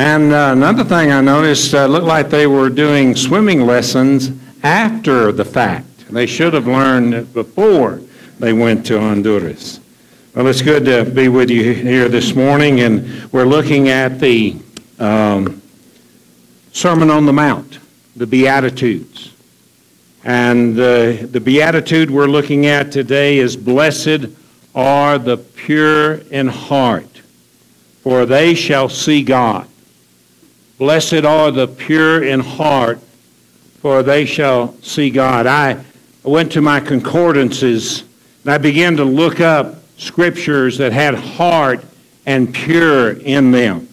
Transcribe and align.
And 0.00 0.32
uh, 0.32 0.52
another 0.52 0.82
thing 0.82 1.12
I 1.12 1.20
noticed, 1.20 1.74
uh, 1.74 1.84
looked 1.84 2.06
like 2.06 2.30
they 2.30 2.46
were 2.46 2.70
doing 2.70 3.14
swimming 3.14 3.66
lessons 3.66 4.30
after 4.62 5.30
the 5.30 5.44
fact. 5.44 6.08
They 6.08 6.24
should 6.24 6.54
have 6.54 6.66
learned 6.66 7.12
it 7.12 7.34
before 7.34 8.00
they 8.38 8.54
went 8.54 8.86
to 8.86 8.98
Honduras. 8.98 9.78
Well, 10.34 10.46
it's 10.46 10.62
good 10.62 10.86
to 10.86 11.04
be 11.04 11.28
with 11.28 11.50
you 11.50 11.74
here 11.74 12.08
this 12.08 12.34
morning, 12.34 12.80
and 12.80 13.30
we're 13.30 13.44
looking 13.44 13.90
at 13.90 14.18
the 14.20 14.56
um, 14.98 15.60
Sermon 16.72 17.10
on 17.10 17.26
the 17.26 17.34
Mount, 17.34 17.78
the 18.16 18.26
Beatitudes. 18.26 19.34
And 20.24 20.78
uh, 20.78 21.26
the 21.26 21.42
Beatitude 21.44 22.10
we're 22.10 22.26
looking 22.26 22.64
at 22.64 22.90
today 22.90 23.36
is 23.36 23.54
Blessed 23.54 24.28
are 24.74 25.18
the 25.18 25.36
pure 25.36 26.14
in 26.30 26.48
heart, 26.48 27.20
for 28.02 28.24
they 28.24 28.54
shall 28.54 28.88
see 28.88 29.22
God. 29.22 29.66
Blessed 30.80 31.26
are 31.26 31.50
the 31.50 31.68
pure 31.68 32.24
in 32.24 32.40
heart, 32.40 33.00
for 33.82 34.02
they 34.02 34.24
shall 34.24 34.72
see 34.80 35.10
God. 35.10 35.46
I 35.46 35.84
went 36.22 36.52
to 36.52 36.62
my 36.62 36.80
concordances 36.80 38.02
and 38.42 38.54
I 38.54 38.56
began 38.56 38.96
to 38.96 39.04
look 39.04 39.40
up 39.40 39.74
scriptures 39.98 40.78
that 40.78 40.94
had 40.94 41.14
heart 41.14 41.84
and 42.24 42.54
pure 42.54 43.10
in 43.10 43.50
them. 43.50 43.90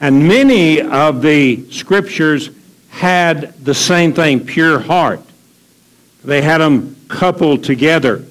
And 0.00 0.26
many 0.26 0.80
of 0.80 1.22
the 1.22 1.70
scriptures 1.70 2.50
had 2.88 3.54
the 3.64 3.72
same 3.74 4.12
thing, 4.12 4.44
pure 4.44 4.80
heart. 4.80 5.20
They 6.24 6.42
had 6.42 6.58
them 6.58 6.96
coupled 7.06 7.62
together. 7.62 8.24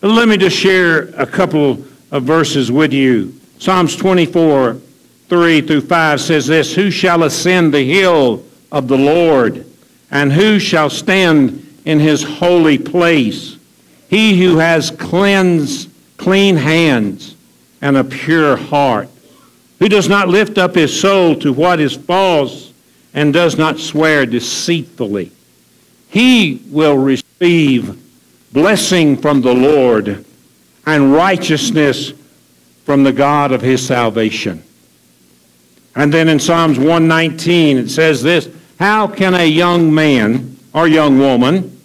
But 0.00 0.08
let 0.08 0.26
me 0.26 0.36
just 0.36 0.56
share 0.56 1.10
a 1.16 1.26
couple 1.26 1.84
of 2.10 2.24
verses 2.24 2.72
with 2.72 2.92
you. 2.92 3.40
Psalms 3.60 3.94
24, 3.94 4.80
3 5.28 5.60
through 5.62 5.80
5 5.82 6.20
says 6.20 6.46
this 6.46 6.74
Who 6.74 6.90
shall 6.90 7.22
ascend 7.22 7.72
the 7.72 7.84
hill 7.84 8.44
of 8.70 8.88
the 8.88 8.98
Lord? 8.98 9.66
And 10.10 10.32
who 10.32 10.58
shall 10.58 10.88
stand 10.88 11.80
in 11.84 11.98
his 11.98 12.22
holy 12.22 12.78
place? 12.78 13.56
He 14.08 14.40
who 14.40 14.58
has 14.58 14.90
cleansed 14.92 15.90
clean 16.16 16.56
hands 16.56 17.34
and 17.80 17.96
a 17.96 18.04
pure 18.04 18.56
heart, 18.56 19.08
who 19.78 19.88
does 19.88 20.08
not 20.08 20.28
lift 20.28 20.58
up 20.58 20.74
his 20.74 20.98
soul 20.98 21.34
to 21.36 21.52
what 21.52 21.80
is 21.80 21.94
false 21.94 22.72
and 23.12 23.32
does 23.32 23.58
not 23.58 23.78
swear 23.78 24.26
deceitfully. 24.26 25.32
He 26.08 26.62
will 26.68 26.96
receive 26.96 28.02
blessing 28.52 29.16
from 29.16 29.42
the 29.42 29.54
Lord 29.54 30.24
and 30.86 31.12
righteousness 31.12 32.12
from 32.84 33.02
the 33.02 33.12
God 33.12 33.52
of 33.52 33.60
his 33.60 33.84
salvation. 33.84 34.62
And 35.96 36.14
then 36.14 36.28
in 36.28 36.38
Psalms 36.38 36.78
119 36.78 37.78
it 37.78 37.88
says 37.88 38.22
this 38.22 38.48
How 38.78 39.08
can 39.08 39.34
a 39.34 39.46
young 39.46 39.92
man 39.92 40.56
or 40.72 40.86
young 40.86 41.18
woman 41.18 41.80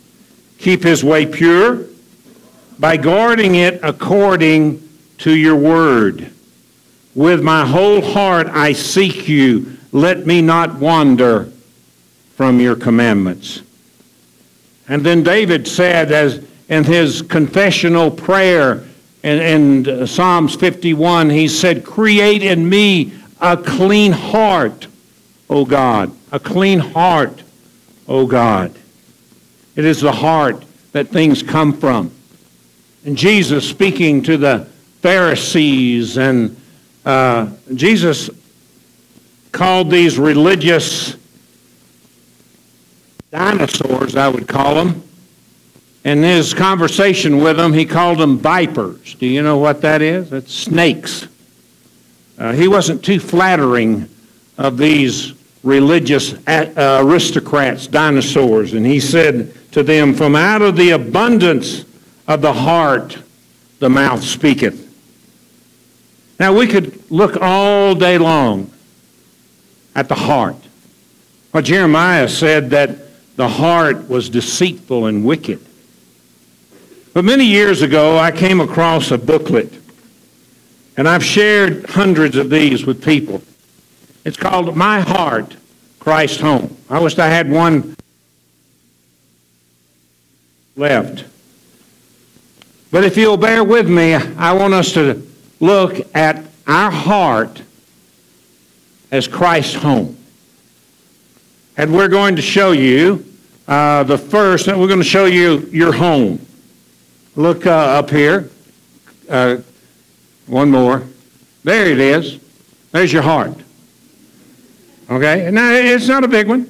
keep 0.59 0.83
his 0.83 1.03
way 1.03 1.25
pure? 1.25 1.87
by 2.81 2.97
guarding 2.97 3.53
it 3.53 3.79
according 3.83 4.89
to 5.19 5.35
your 5.35 5.55
word. 5.55 6.31
With 7.13 7.43
my 7.43 7.63
whole 7.63 8.01
heart 8.01 8.47
I 8.47 8.73
seek 8.73 9.29
you. 9.29 9.77
Let 9.91 10.25
me 10.25 10.41
not 10.41 10.79
wander 10.79 11.51
from 12.35 12.59
your 12.59 12.75
commandments. 12.75 13.61
And 14.87 15.05
then 15.05 15.21
David 15.21 15.67
said, 15.67 16.11
as 16.11 16.43
in 16.69 16.83
his 16.83 17.21
confessional 17.21 18.09
prayer 18.09 18.83
in, 19.21 19.85
in 19.85 20.07
Psalms 20.07 20.55
51, 20.55 21.29
he 21.29 21.47
said, 21.47 21.85
Create 21.85 22.41
in 22.41 22.67
me 22.67 23.13
a 23.41 23.57
clean 23.57 24.11
heart, 24.11 24.87
O 25.49 25.65
God. 25.65 26.11
A 26.31 26.39
clean 26.39 26.79
heart, 26.79 27.43
O 28.07 28.27
God. 28.27 28.73
It 29.75 29.83
is 29.83 30.01
the 30.01 30.11
heart 30.11 30.63
that 30.91 31.07
things 31.07 31.41
come 31.41 31.73
from. 31.73 32.11
And 33.03 33.17
Jesus 33.17 33.67
speaking 33.67 34.21
to 34.23 34.37
the 34.37 34.67
Pharisees, 35.01 36.17
and 36.17 36.55
uh, 37.03 37.49
Jesus 37.73 38.29
called 39.51 39.89
these 39.89 40.19
religious 40.19 41.17
dinosaurs, 43.31 44.15
I 44.15 44.27
would 44.27 44.47
call 44.47 44.75
them. 44.75 45.03
In 46.03 46.21
his 46.21 46.53
conversation 46.53 47.37
with 47.37 47.57
them, 47.57 47.73
he 47.73 47.85
called 47.85 48.19
them 48.19 48.37
vipers. 48.37 49.15
Do 49.15 49.25
you 49.25 49.41
know 49.41 49.57
what 49.57 49.81
that 49.81 50.01
is? 50.01 50.31
It's 50.31 50.53
snakes. 50.53 51.27
Uh, 52.41 52.53
he 52.53 52.67
wasn't 52.67 53.05
too 53.05 53.19
flattering 53.19 54.09
of 54.57 54.75
these 54.75 55.33
religious 55.61 56.33
uh, 56.47 56.99
aristocrats, 57.05 57.85
dinosaurs, 57.85 58.73
and 58.73 58.83
he 58.83 58.99
said 58.99 59.53
to 59.71 59.83
them, 59.83 60.11
From 60.15 60.35
out 60.35 60.63
of 60.63 60.75
the 60.75 60.89
abundance 60.89 61.85
of 62.27 62.41
the 62.41 62.51
heart 62.51 63.19
the 63.77 63.91
mouth 63.91 64.23
speaketh. 64.23 64.91
Now, 66.39 66.57
we 66.57 66.65
could 66.65 67.11
look 67.11 67.37
all 67.39 67.93
day 67.93 68.17
long 68.17 68.71
at 69.93 70.09
the 70.09 70.15
heart. 70.15 70.55
Well, 71.53 71.61
Jeremiah 71.61 72.27
said 72.27 72.71
that 72.71 73.35
the 73.35 73.47
heart 73.47 74.09
was 74.09 74.29
deceitful 74.29 75.05
and 75.05 75.23
wicked. 75.23 75.63
But 77.13 77.23
many 77.23 77.45
years 77.45 77.83
ago, 77.83 78.17
I 78.17 78.31
came 78.31 78.61
across 78.61 79.11
a 79.11 79.17
booklet, 79.19 79.80
and 80.97 81.07
I've 81.07 81.23
shared 81.23 81.89
hundreds 81.89 82.35
of 82.35 82.49
these 82.49 82.85
with 82.85 83.03
people. 83.03 83.41
It's 84.25 84.37
called 84.37 84.75
My 84.75 85.01
Heart, 85.01 85.55
Christ 85.99 86.41
Home. 86.41 86.77
I 86.89 86.99
wish 86.99 87.17
I 87.17 87.27
had 87.27 87.49
one 87.49 87.95
left. 90.75 91.25
But 92.91 93.03
if 93.03 93.15
you'll 93.15 93.37
bear 93.37 93.63
with 93.63 93.89
me, 93.89 94.13
I 94.13 94.51
want 94.53 94.73
us 94.73 94.93
to 94.93 95.25
look 95.59 95.99
at 96.15 96.43
our 96.67 96.91
heart 96.91 97.61
as 99.11 99.27
Christ's 99.27 99.75
home. 99.75 100.17
And 101.77 101.93
we're 101.93 102.09
going 102.09 102.35
to 102.35 102.41
show 102.41 102.73
you 102.73 103.25
uh, 103.67 104.03
the 104.03 104.17
first, 104.17 104.67
and 104.67 104.79
we're 104.79 104.87
going 104.87 104.99
to 104.99 105.05
show 105.05 105.25
you 105.25 105.69
your 105.71 105.93
home. 105.93 106.45
Look 107.35 107.65
uh, 107.65 107.71
up 107.71 108.09
here. 108.09 108.49
Uh, 109.29 109.57
one 110.47 110.69
more. 110.69 111.03
There 111.63 111.85
it 111.85 111.99
is. 111.99 112.39
There's 112.91 113.13
your 113.13 113.21
heart. 113.21 113.57
Okay? 115.09 115.49
Now, 115.51 115.71
it's 115.71 116.07
not 116.07 116.23
a 116.23 116.27
big 116.27 116.47
one. 116.47 116.61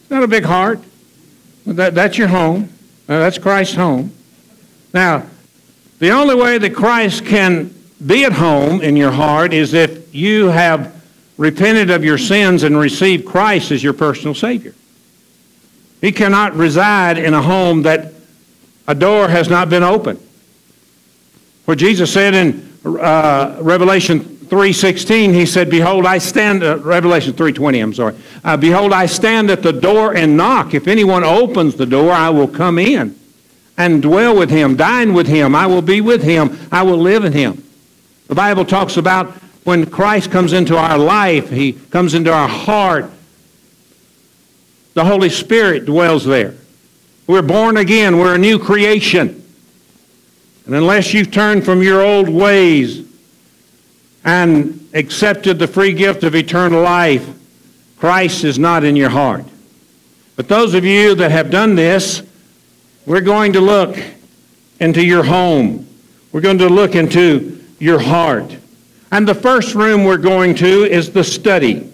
It's 0.00 0.10
not 0.10 0.22
a 0.22 0.28
big 0.28 0.44
heart. 0.44 0.80
That, 1.66 1.94
that's 1.94 2.16
your 2.16 2.28
home. 2.28 2.70
Uh, 3.08 3.18
that's 3.18 3.38
Christ's 3.38 3.74
home. 3.74 4.12
Now, 4.92 5.26
the 5.98 6.10
only 6.10 6.34
way 6.34 6.58
that 6.58 6.74
Christ 6.74 7.26
can 7.26 7.74
be 8.04 8.24
at 8.24 8.32
home 8.32 8.80
in 8.80 8.96
your 8.96 9.10
heart 9.10 9.52
is 9.52 9.74
if 9.74 10.14
you 10.14 10.46
have 10.46 11.00
repented 11.36 11.90
of 11.90 12.04
your 12.04 12.18
sins 12.18 12.62
and 12.62 12.76
received 12.76 13.26
Christ 13.26 13.70
as 13.70 13.82
your 13.82 13.92
personal 13.92 14.34
Savior. 14.34 14.74
He 16.00 16.12
cannot 16.12 16.54
reside 16.54 17.18
in 17.18 17.34
a 17.34 17.42
home 17.42 17.82
that 17.82 18.12
a 18.86 18.94
door 18.94 19.28
has 19.28 19.48
not 19.48 19.68
been 19.68 19.82
opened. 19.82 20.18
For 21.64 21.74
Jesus 21.74 22.12
said 22.12 22.34
in 22.34 22.69
uh, 22.84 23.58
Revelation 23.60 24.20
3.16, 24.20 25.32
he 25.32 25.46
said, 25.46 25.70
Behold, 25.70 26.06
I 26.06 26.18
stand, 26.18 26.62
uh, 26.62 26.78
Revelation 26.78 27.32
3.20, 27.34 27.82
I'm 27.82 27.94
sorry. 27.94 28.16
Uh, 28.42 28.56
Behold, 28.56 28.92
I 28.92 29.06
stand 29.06 29.50
at 29.50 29.62
the 29.62 29.72
door 29.72 30.16
and 30.16 30.36
knock. 30.36 30.74
If 30.74 30.88
anyone 30.88 31.22
opens 31.22 31.76
the 31.76 31.86
door, 31.86 32.10
I 32.10 32.30
will 32.30 32.48
come 32.48 32.78
in 32.78 33.16
and 33.76 34.02
dwell 34.02 34.36
with 34.36 34.50
him, 34.50 34.76
dine 34.76 35.14
with 35.14 35.26
him. 35.26 35.54
I 35.54 35.66
will 35.66 35.82
be 35.82 36.00
with 36.00 36.22
him. 36.22 36.58
I 36.72 36.82
will 36.82 36.98
live 36.98 37.24
in 37.24 37.32
him. 37.32 37.62
The 38.26 38.34
Bible 38.34 38.64
talks 38.64 38.96
about 38.96 39.28
when 39.64 39.86
Christ 39.86 40.30
comes 40.30 40.52
into 40.52 40.76
our 40.76 40.98
life, 40.98 41.50
he 41.50 41.72
comes 41.72 42.14
into 42.14 42.32
our 42.32 42.48
heart. 42.48 43.10
The 44.94 45.04
Holy 45.04 45.30
Spirit 45.30 45.84
dwells 45.84 46.24
there. 46.24 46.54
We're 47.26 47.42
born 47.42 47.76
again. 47.76 48.18
We're 48.18 48.34
a 48.34 48.38
new 48.38 48.58
creation. 48.58 49.39
And 50.70 50.76
unless 50.76 51.12
you've 51.12 51.32
turned 51.32 51.64
from 51.64 51.82
your 51.82 52.00
old 52.00 52.28
ways 52.28 53.04
and 54.24 54.88
accepted 54.94 55.58
the 55.58 55.66
free 55.66 55.92
gift 55.92 56.22
of 56.22 56.36
eternal 56.36 56.80
life, 56.80 57.28
Christ 57.98 58.44
is 58.44 58.56
not 58.56 58.84
in 58.84 58.94
your 58.94 59.10
heart. 59.10 59.46
But 60.36 60.46
those 60.46 60.74
of 60.74 60.84
you 60.84 61.16
that 61.16 61.32
have 61.32 61.50
done 61.50 61.74
this, 61.74 62.22
we're 63.04 63.20
going 63.20 63.54
to 63.54 63.60
look 63.60 63.98
into 64.78 65.04
your 65.04 65.24
home. 65.24 65.88
We're 66.30 66.40
going 66.40 66.58
to 66.58 66.68
look 66.68 66.94
into 66.94 67.64
your 67.80 67.98
heart. 67.98 68.56
And 69.10 69.26
the 69.26 69.34
first 69.34 69.74
room 69.74 70.04
we're 70.04 70.18
going 70.18 70.54
to 70.54 70.84
is 70.84 71.10
the 71.10 71.24
study. 71.24 71.90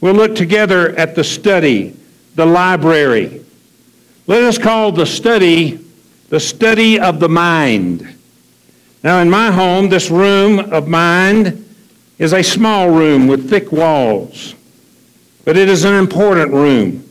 We'll 0.00 0.14
look 0.14 0.36
together 0.36 0.90
at 0.90 1.16
the 1.16 1.24
study, 1.24 1.96
the 2.36 2.46
library. 2.46 3.44
Let 4.28 4.44
us 4.44 4.56
call 4.56 4.92
the 4.92 5.04
study 5.04 5.81
the 6.32 6.40
study 6.40 6.98
of 6.98 7.20
the 7.20 7.28
mind. 7.28 8.08
Now, 9.04 9.18
in 9.18 9.28
my 9.28 9.50
home, 9.50 9.90
this 9.90 10.10
room 10.10 10.60
of 10.60 10.88
mind 10.88 11.62
is 12.16 12.32
a 12.32 12.42
small 12.42 12.88
room 12.88 13.26
with 13.26 13.50
thick 13.50 13.70
walls. 13.70 14.54
but 15.44 15.58
it 15.58 15.68
is 15.68 15.84
an 15.84 15.92
important 15.92 16.50
room. 16.52 17.06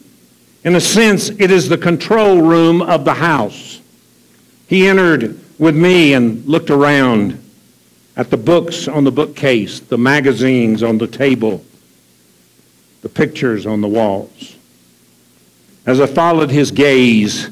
In 0.64 0.76
a 0.76 0.82
sense, 0.82 1.30
it 1.30 1.52
is 1.52 1.70
the 1.70 1.78
control 1.78 2.42
room 2.42 2.82
of 2.82 3.06
the 3.06 3.14
house. 3.14 3.80
He 4.68 4.88
entered 4.88 5.40
with 5.60 5.76
me 5.76 6.14
and 6.16 6.44
looked 6.48 6.72
around 6.72 7.38
at 8.18 8.32
the 8.32 8.38
books 8.38 8.88
on 8.88 9.04
the 9.04 9.12
bookcase, 9.12 9.82
the 9.82 10.00
magazines 10.00 10.82
on 10.82 10.98
the 10.98 11.06
table, 11.06 11.64
the 13.02 13.10
pictures 13.10 13.68
on 13.68 13.82
the 13.82 13.88
walls. 13.88 14.56
As 15.86 16.02
I 16.02 16.08
followed 16.08 16.50
his 16.50 16.72
gaze, 16.72 17.52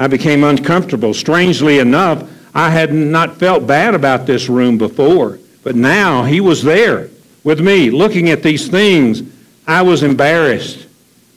I 0.00 0.06
became 0.06 0.44
uncomfortable. 0.44 1.12
Strangely 1.12 1.78
enough, 1.78 2.26
I 2.54 2.70
had 2.70 2.90
not 2.90 3.36
felt 3.36 3.66
bad 3.66 3.94
about 3.94 4.24
this 4.24 4.48
room 4.48 4.78
before, 4.78 5.38
but 5.62 5.76
now 5.76 6.24
he 6.24 6.40
was 6.40 6.62
there 6.62 7.10
with 7.44 7.60
me 7.60 7.90
looking 7.90 8.30
at 8.30 8.42
these 8.42 8.66
things. 8.68 9.22
I 9.66 9.82
was 9.82 10.02
embarrassed. 10.02 10.86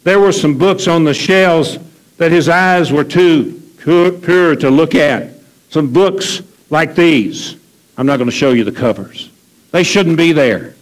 There 0.06 0.22
were 0.22 0.32
some 0.32 0.58
books 0.58 0.88
on 0.88 1.04
the 1.04 1.14
shelves 1.14 1.78
that 2.16 2.32
his 2.32 2.48
eyes 2.48 2.90
were 2.90 3.04
too 3.04 3.62
pure 3.80 4.56
to 4.56 4.70
look 4.70 4.96
at. 4.96 5.32
Some 5.70 5.92
books 5.92 6.42
like 6.70 6.96
these. 6.96 7.58
I'm 7.98 8.06
not 8.06 8.16
going 8.16 8.30
to 8.30 8.36
show 8.36 8.52
you 8.52 8.64
the 8.64 8.72
covers. 8.72 9.30
They 9.72 9.84
shouldn't 9.84 10.18
be 10.18 10.32
there. 10.32 10.74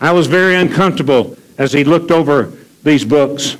I 0.00 0.12
was 0.12 0.28
very 0.28 0.54
uncomfortable 0.54 1.36
as 1.58 1.74
he 1.74 1.84
looked 1.84 2.10
over 2.10 2.54
these 2.82 3.04
books. 3.04 3.58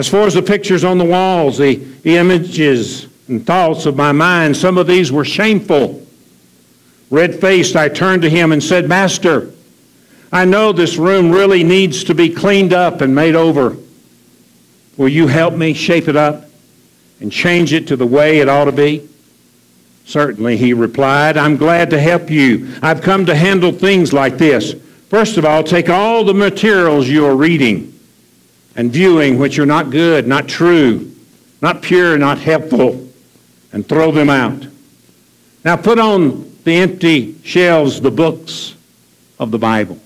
As 0.00 0.08
far 0.08 0.26
as 0.26 0.32
the 0.32 0.40
pictures 0.40 0.82
on 0.82 0.96
the 0.96 1.04
walls, 1.04 1.58
the, 1.58 1.74
the 1.74 2.16
images 2.16 3.06
and 3.28 3.44
thoughts 3.44 3.84
of 3.84 3.96
my 3.96 4.12
mind, 4.12 4.56
some 4.56 4.78
of 4.78 4.86
these 4.86 5.12
were 5.12 5.26
shameful. 5.26 6.06
Red 7.10 7.38
faced, 7.38 7.76
I 7.76 7.90
turned 7.90 8.22
to 8.22 8.30
him 8.30 8.50
and 8.50 8.62
said, 8.62 8.88
Master, 8.88 9.52
I 10.32 10.46
know 10.46 10.72
this 10.72 10.96
room 10.96 11.30
really 11.30 11.62
needs 11.62 12.02
to 12.04 12.14
be 12.14 12.30
cleaned 12.30 12.72
up 12.72 13.02
and 13.02 13.14
made 13.14 13.34
over. 13.34 13.76
Will 14.96 15.10
you 15.10 15.26
help 15.26 15.52
me 15.52 15.74
shape 15.74 16.08
it 16.08 16.16
up 16.16 16.46
and 17.20 17.30
change 17.30 17.74
it 17.74 17.86
to 17.88 17.96
the 17.96 18.06
way 18.06 18.38
it 18.38 18.48
ought 18.48 18.64
to 18.64 18.72
be? 18.72 19.06
Certainly, 20.06 20.56
he 20.56 20.72
replied. 20.72 21.36
I'm 21.36 21.58
glad 21.58 21.90
to 21.90 22.00
help 22.00 22.30
you. 22.30 22.72
I've 22.80 23.02
come 23.02 23.26
to 23.26 23.34
handle 23.34 23.70
things 23.70 24.14
like 24.14 24.38
this. 24.38 24.74
First 25.10 25.36
of 25.36 25.44
all, 25.44 25.62
take 25.62 25.90
all 25.90 26.24
the 26.24 26.32
materials 26.32 27.06
you 27.06 27.26
are 27.26 27.36
reading 27.36 27.89
and 28.80 28.90
viewing 28.90 29.36
which 29.36 29.58
are 29.58 29.66
not 29.66 29.90
good, 29.90 30.26
not 30.26 30.48
true, 30.48 31.14
not 31.60 31.82
pure, 31.82 32.16
not 32.16 32.38
helpful, 32.38 33.06
and 33.74 33.86
throw 33.86 34.10
them 34.10 34.30
out. 34.30 34.66
Now 35.66 35.76
put 35.76 35.98
on 35.98 36.50
the 36.64 36.76
empty 36.76 37.38
shelves 37.42 38.00
the 38.00 38.10
books 38.10 38.74
of 39.38 39.50
the 39.50 39.58
Bible. 39.58 39.98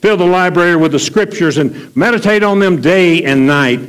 Fill 0.00 0.16
the 0.16 0.26
library 0.26 0.76
with 0.76 0.92
the 0.92 1.00
scriptures 1.00 1.58
and 1.58 1.96
meditate 1.96 2.44
on 2.44 2.60
them 2.60 2.80
day 2.80 3.24
and 3.24 3.48
night. 3.48 3.80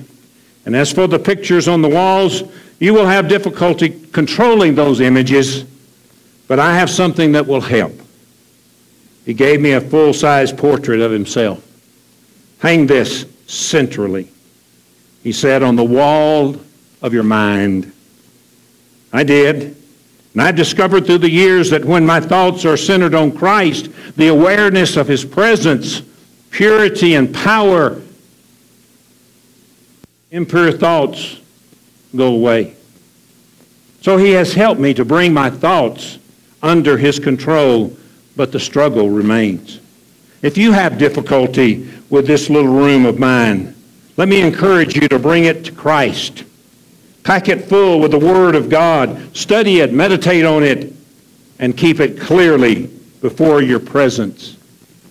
And 0.66 0.76
as 0.76 0.92
for 0.92 1.06
the 1.06 1.20
pictures 1.20 1.68
on 1.68 1.84
the 1.84 1.90
walls, 1.90 2.42
you 2.80 2.96
will 2.96 3.06
have 3.06 3.28
difficulty 3.28 3.90
controlling 4.12 4.74
those 4.74 5.02
images, 5.02 5.66
but 6.48 6.58
I 6.58 6.74
have 6.74 6.90
something 6.90 7.34
that 7.34 7.46
will 7.46 7.62
help. 7.62 7.94
He 9.24 9.36
gave 9.36 9.62
me 9.62 9.74
a 9.74 9.82
full 9.82 10.14
size 10.14 10.52
portrait 10.52 11.00
of 11.00 11.12
himself. 11.12 11.64
Hang 12.58 12.88
this 12.88 13.28
centrally. 13.52 14.30
He 15.24 15.32
said, 15.32 15.62
on 15.62 15.76
the 15.76 15.84
wall 15.84 16.56
of 17.02 17.14
your 17.14 17.24
mind. 17.24 17.92
I 19.14 19.24
did. 19.24 19.76
And 20.34 20.42
I've 20.42 20.56
discovered 20.56 21.06
through 21.06 21.20
the 21.20 21.30
years 21.30 21.70
that 21.72 21.84
when 21.84 22.06
my 22.06 22.20
thoughts 22.20 22.64
are 22.66 22.78
centered 22.78 23.14
on 23.14 23.32
Christ, 23.32 23.90
the 24.16 24.28
awareness 24.28 24.96
of 24.96 25.08
His 25.08 25.26
presence, 25.26 26.02
purity, 26.50 27.16
and 27.16 27.34
power, 27.34 28.02
impure 30.32 30.72
thoughts 30.72 31.40
go 32.16 32.34
away. 32.34 32.76
So 34.02 34.18
He 34.18 34.32
has 34.32 34.54
helped 34.54 34.80
me 34.80 34.94
to 34.94 35.04
bring 35.04 35.34
my 35.34 35.50
thoughts 35.50 36.18
under 36.64 36.98
His 36.98 37.20
control, 37.20 37.96
but 38.38 38.54
the 38.54 38.60
struggle 38.60 39.10
remains. 39.10 39.80
If 40.42 40.58
you 40.58 40.72
have 40.72 40.98
difficulty 40.98 41.92
with 42.12 42.28
this 42.28 42.50
little 42.50 42.72
room 42.72 43.08
of 43.08 43.18
mine, 43.18 43.74
let 44.18 44.28
me 44.28 44.42
encourage 44.42 44.96
you 44.96 45.08
to 45.08 45.18
bring 45.18 45.46
it 45.46 45.66
to 45.66 45.72
Christ. 45.72 46.44
Pack 47.24 47.48
it 47.48 47.66
full 47.66 48.00
with 48.00 48.12
the 48.12 48.20
Word 48.20 48.54
of 48.54 48.70
God. 48.70 49.36
Study 49.36 49.80
it, 49.80 49.94
meditate 49.94 50.46
on 50.46 50.64
it, 50.64 50.94
and 51.58 51.76
keep 51.76 52.00
it 52.00 52.20
clearly 52.20 52.88
before 53.22 53.62
your 53.62 53.80
presence 53.80 54.58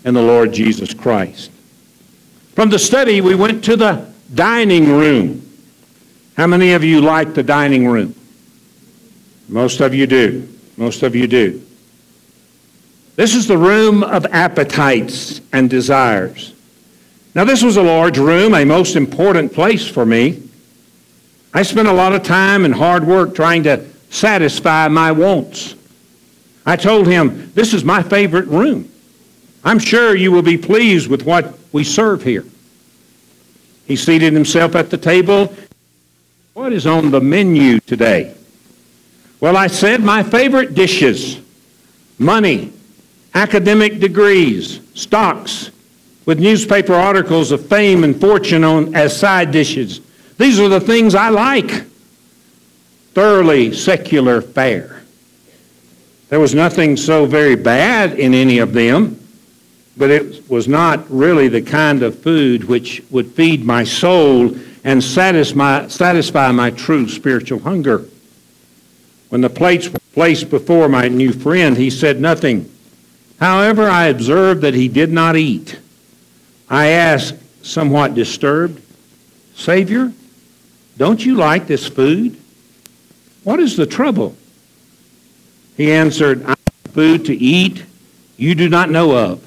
in 0.05 0.15
the 0.15 0.23
Lord 0.23 0.53
Jesus 0.53 0.93
Christ. 0.93 1.51
From 2.55 2.69
the 2.69 2.79
study, 2.79 3.21
we 3.21 3.35
went 3.35 3.65
to 3.65 3.77
the 3.77 4.13
dining 4.35 4.91
room. 4.91 5.47
How 6.37 6.47
many 6.47 6.73
of 6.73 6.85
you 6.85 7.01
like 7.01 7.35
the 7.35 7.43
dining 7.43 7.87
room? 7.87 8.15
Most 9.49 9.81
of 9.81 9.95
you 9.95 10.07
do. 10.07 10.49
Most 10.77 11.03
of 11.03 11.17
you 11.17 11.27
do. 11.27 11.65
This 13.17 13.35
is 13.35 13.47
the 13.47 13.59
room 13.59 14.03
of 14.03 14.27
appetites 14.27 15.41
and 15.53 15.69
desires. 15.71 16.55
Now, 17.35 17.45
this 17.45 17.63
was 17.63 17.77
a 17.77 17.83
large 17.83 18.19
room, 18.19 18.55
a 18.55 18.65
most 18.65 18.97
important 18.97 19.53
place 19.53 19.87
for 19.87 20.05
me. 20.05 20.43
I 21.55 21.63
spent 21.63 21.89
a 21.89 21.93
lot 21.93 22.13
of 22.13 22.23
time 22.23 22.65
and 22.65 22.75
hard 22.75 23.05
work 23.05 23.35
trying 23.35 23.65
to 23.65 23.85
satisfy 24.11 24.89
my 24.89 25.13
wants. 25.13 25.75
I 26.67 26.77
told 26.77 27.07
him, 27.07 27.53
This 27.55 27.73
is 27.73 27.85
my 27.85 28.03
favorite 28.03 28.47
room. 28.47 28.91
I'm 29.65 29.79
sure 29.79 30.17
you 30.17 30.33
will 30.33 30.43
be 30.43 30.57
pleased 30.57 31.09
with 31.09 31.25
what 31.25 31.59
we 31.73 31.85
serve 31.85 32.23
here. 32.23 32.45
He 33.87 33.97
seated 33.97 34.33
himself 34.33 34.75
at 34.75 34.91
the 34.91 34.99
table. 34.99 35.55
What 36.55 36.73
is 36.73 36.87
on 36.87 37.11
the 37.11 37.21
menu 37.21 37.81
today? 37.81 38.35
Well, 39.41 39.57
I 39.57 39.69
said 39.69 40.03
my 40.03 40.23
favorite 40.23 40.75
dishes 40.75 41.41
money, 42.19 42.73
academic 43.35 43.99
degrees, 43.99 44.81
stocks, 44.95 45.71
with 46.27 46.39
newspaper 46.39 46.95
articles 46.95 47.53
of 47.53 47.67
fame 47.67 48.05
and 48.05 48.21
fortune 48.21 48.65
on, 48.65 48.95
as 48.95 49.17
side 49.17 49.51
dishes 49.51 50.01
these 50.41 50.59
are 50.59 50.71
the 50.71 50.81
things 50.81 51.15
I 51.15 51.29
like. 51.29 51.85
Thoroughly 53.13 53.75
secular 53.75 54.41
fare. 54.41 55.03
There 56.31 56.41
was 56.41 56.55
nothing 56.55 56.97
so 56.97 57.27
very 57.27 57.57
bad 57.57 58.19
in 58.19 58.33
any 58.33 58.57
of 58.57 58.73
them, 58.73 59.21
but 59.99 60.09
it 60.09 60.49
was 60.49 60.67
not 60.67 61.05
really 61.11 61.49
the 61.49 61.61
kind 61.61 62.03
of 62.03 62.21
food 62.21 62.65
which 62.65 63.03
would 63.11 63.33
feed 63.33 63.67
my 63.67 63.85
soul 63.85 64.57
and 64.83 65.05
satisfy, 65.05 65.89
satisfy 65.89 66.51
my 66.53 66.71
true 66.71 67.07
spiritual 67.07 67.59
hunger. 67.59 68.07
When 69.29 69.43
the 69.43 69.51
plates 69.51 69.91
were 69.91 69.99
placed 70.15 70.49
before 70.49 70.89
my 70.89 71.09
new 71.09 71.35
friend, 71.35 71.77
he 71.77 71.91
said 71.91 72.19
nothing. 72.19 72.73
However, 73.41 73.91
I 73.91 74.07
observed 74.07 74.63
that 74.63 74.73
he 74.73 74.89
did 74.89 75.13
not 75.13 75.37
eat. 75.37 75.79
I 76.71 76.89
asked, 76.89 77.35
somewhat 77.63 78.15
disturbed, 78.15 78.81
Savior, 79.55 80.13
don't 80.97 81.25
you 81.25 81.35
like 81.35 81.67
this 81.67 81.87
food? 81.89 82.39
What 83.45 83.61
is 83.61 83.77
the 83.77 83.87
trouble? 83.87 84.37
He 85.77 85.93
answered, 85.93 86.45
I 86.45 86.51
have 86.51 86.93
food 86.95 87.25
to 87.27 87.35
eat 87.35 87.85
you 88.41 88.55
do 88.55 88.71
not 88.71 88.89
know 88.89 89.15
of. 89.15 89.47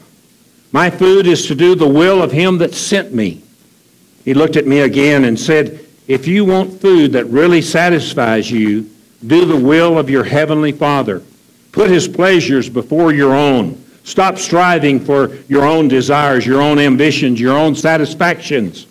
My 0.72 0.92
food 0.92 1.26
is 1.26 1.48
to 1.48 1.56
do 1.56 1.74
the 1.74 1.88
will 1.88 2.22
of 2.22 2.32
him 2.32 2.60
that 2.60 2.76
sent 2.76 3.12
me. 3.12 3.42
He 4.24 4.36
looked 4.36 4.56
at 4.56 4.68
me 4.68 4.82
again 4.82 5.26
and 5.26 5.40
said, 5.40 5.84
If 6.08 6.28
you 6.28 6.46
want 6.46 6.80
food 6.80 7.14
that 7.14 7.26
really 7.26 7.64
satisfies 7.64 8.52
you, 8.52 8.90
do 9.26 9.46
the 9.46 9.58
will 9.58 9.98
of 9.98 10.12
your 10.12 10.24
heavenly 10.24 10.72
Father. 10.72 11.24
Put 11.72 11.90
his 11.90 12.08
pleasures 12.08 12.70
before 12.70 13.12
your 13.12 13.34
own. 13.34 13.83
Stop 14.04 14.38
striving 14.38 15.00
for 15.00 15.36
your 15.48 15.66
own 15.66 15.88
desires, 15.88 16.46
your 16.46 16.62
own 16.62 16.78
ambitions, 16.78 17.40
your 17.40 17.58
own 17.58 17.76
satisfactions. 17.76 18.86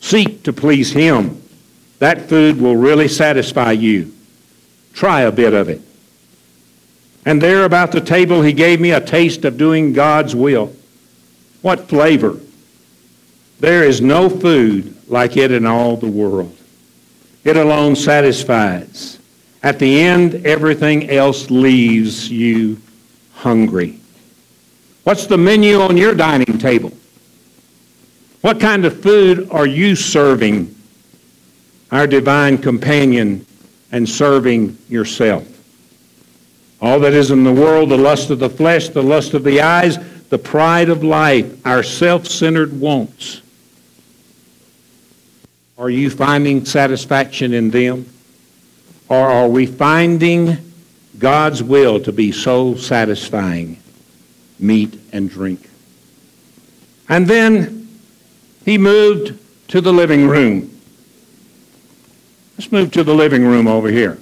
Seek 0.00 0.42
to 0.44 0.52
please 0.52 0.92
him. 0.92 1.42
That 1.98 2.28
food 2.28 2.60
will 2.60 2.76
really 2.76 3.08
satisfy 3.08 3.72
you. 3.72 4.14
Try 4.94 5.22
a 5.22 5.32
bit 5.32 5.52
of 5.52 5.68
it. 5.68 5.82
And 7.26 7.42
there 7.42 7.64
about 7.64 7.92
the 7.92 8.00
table, 8.00 8.42
he 8.42 8.52
gave 8.52 8.80
me 8.80 8.92
a 8.92 9.00
taste 9.00 9.44
of 9.44 9.58
doing 9.58 9.92
God's 9.92 10.34
will. 10.34 10.74
What 11.60 11.88
flavor! 11.88 12.38
There 13.60 13.84
is 13.84 14.00
no 14.00 14.30
food 14.30 14.96
like 15.08 15.36
it 15.36 15.50
in 15.50 15.66
all 15.66 15.96
the 15.96 16.06
world. 16.06 16.56
It 17.44 17.56
alone 17.56 17.96
satisfies. 17.96 19.18
At 19.62 19.78
the 19.78 20.00
end, 20.00 20.46
everything 20.46 21.10
else 21.10 21.50
leaves 21.50 22.30
you 22.30 22.80
hungry. 23.34 23.98
What's 25.08 25.26
the 25.26 25.38
menu 25.38 25.80
on 25.80 25.96
your 25.96 26.14
dining 26.14 26.58
table? 26.58 26.92
What 28.42 28.60
kind 28.60 28.84
of 28.84 29.02
food 29.02 29.48
are 29.50 29.66
you 29.66 29.96
serving 29.96 30.74
our 31.90 32.06
divine 32.06 32.58
companion, 32.58 33.46
and 33.90 34.06
serving 34.08 34.76
yourself. 34.88 35.46
All 36.80 37.00
that 37.00 37.14
is 37.14 37.30
in 37.30 37.42
the 37.42 37.52
world, 37.52 37.88
the 37.88 37.96
lust 37.96 38.30
of 38.30 38.38
the 38.38 38.50
flesh, 38.50 38.90
the 38.90 39.02
lust 39.02 39.34
of 39.34 39.42
the 39.42 39.62
eyes, 39.62 39.98
the 40.28 40.38
pride 40.38 40.90
of 40.90 41.02
life, 41.02 41.66
our 41.66 41.82
self-centered 41.82 42.78
wants. 42.78 43.40
Are 45.78 45.90
you 45.90 46.10
finding 46.10 46.64
satisfaction 46.64 47.54
in 47.54 47.70
them? 47.70 48.06
Or 49.08 49.26
are 49.26 49.48
we 49.48 49.64
finding 49.64 50.58
God's 51.18 51.62
will 51.62 51.98
to 52.00 52.12
be 52.12 52.30
so 52.30 52.74
satisfying? 52.74 53.80
Meat 54.58 54.98
and 55.12 55.30
drink. 55.30 55.68
And 57.08 57.26
then 57.26 57.88
he 58.64 58.78
moved 58.78 59.38
to 59.68 59.80
the 59.80 59.92
living 59.92 60.28
room. 60.28 60.78
Let's 62.56 62.72
move 62.72 62.90
to 62.92 63.04
the 63.04 63.14
living 63.14 63.44
room 63.44 63.68
over 63.68 63.88
here. 63.88 64.18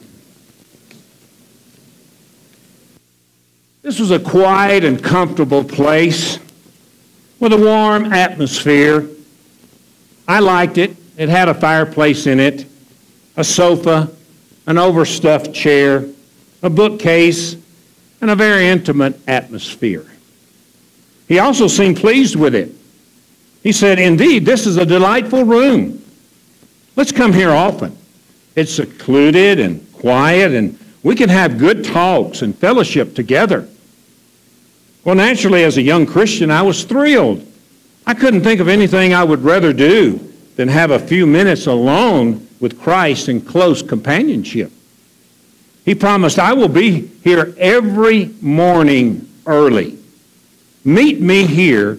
This 3.83 4.01
was 4.01 4.11
a 4.11 4.19
quiet 4.19 4.85
and 4.85 5.03
comfortable 5.03 5.65
place 5.65 6.39
with 7.39 7.53
a 7.53 7.57
warm 7.57 8.13
atmosphere. 8.13 9.09
I 10.27 10.41
liked 10.41 10.77
it. 10.77 10.97
It 11.17 11.29
had 11.29 11.49
a 11.49 11.55
fireplace 11.55 12.27
in 12.27 12.41
it, 12.41 12.67
a 13.37 13.45
sofa, 13.45 14.11
an 14.67 14.77
overstuffed 14.77 15.55
chair, 15.55 16.05
a 16.63 16.69
bookcase, 16.69 17.57
and 18.21 18.31
a 18.31 18.35
very 18.35 18.67
intimate 18.67 19.19
atmosphere. 19.29 20.05
He 21.29 21.39
also 21.39 21.67
seemed 21.67 21.97
pleased 21.97 22.37
with 22.37 22.55
it. 22.55 22.73
He 23.63 23.73
said, 23.73 23.99
Indeed, 23.99 24.47
this 24.47 24.67
is 24.67 24.77
a 24.77 24.87
delightful 24.87 25.45
room. 25.45 26.03
Let's 26.95 27.13
come 27.13 27.33
here 27.33 27.51
often. 27.51 27.97
It's 28.55 28.73
secluded 28.73 29.61
and 29.61 29.93
quiet, 29.93 30.53
and 30.53 30.79
we 31.03 31.15
can 31.15 31.29
have 31.29 31.59
good 31.59 31.85
talks 31.85 32.43
and 32.43 32.57
fellowship 32.57 33.15
together. 33.15 33.69
Well, 35.05 35.15
naturally, 35.15 35.65
as 35.65 35.77
a 35.77 35.83
young 35.83 36.07
Christian, 36.07 36.51
I 36.51 36.63
was 36.63 36.85
thrilled. 36.85 37.47
I 38.07 38.15
couldn't 38.15 38.43
think 38.43 38.61
of 38.61 38.69
anything 38.69 39.15
I 39.15 39.25
would 39.25 39.43
rather 39.43 39.73
do 39.73 40.19
than 40.57 40.69
have 40.69 40.91
a 40.91 40.99
few 40.99 41.27
minutes 41.27 41.67
alone 41.67 42.47
with 42.61 42.81
Christ 42.81 43.29
in 43.29 43.41
close 43.41 43.83
companionship. 43.83 44.73
He 45.85 45.95
promised, 45.95 46.39
I 46.39 46.53
will 46.53 46.69
be 46.69 47.07
here 47.23 47.55
every 47.59 48.27
morning 48.41 49.29
early. 49.47 49.99
Meet 50.87 51.21
me 51.21 51.45
here, 51.47 51.99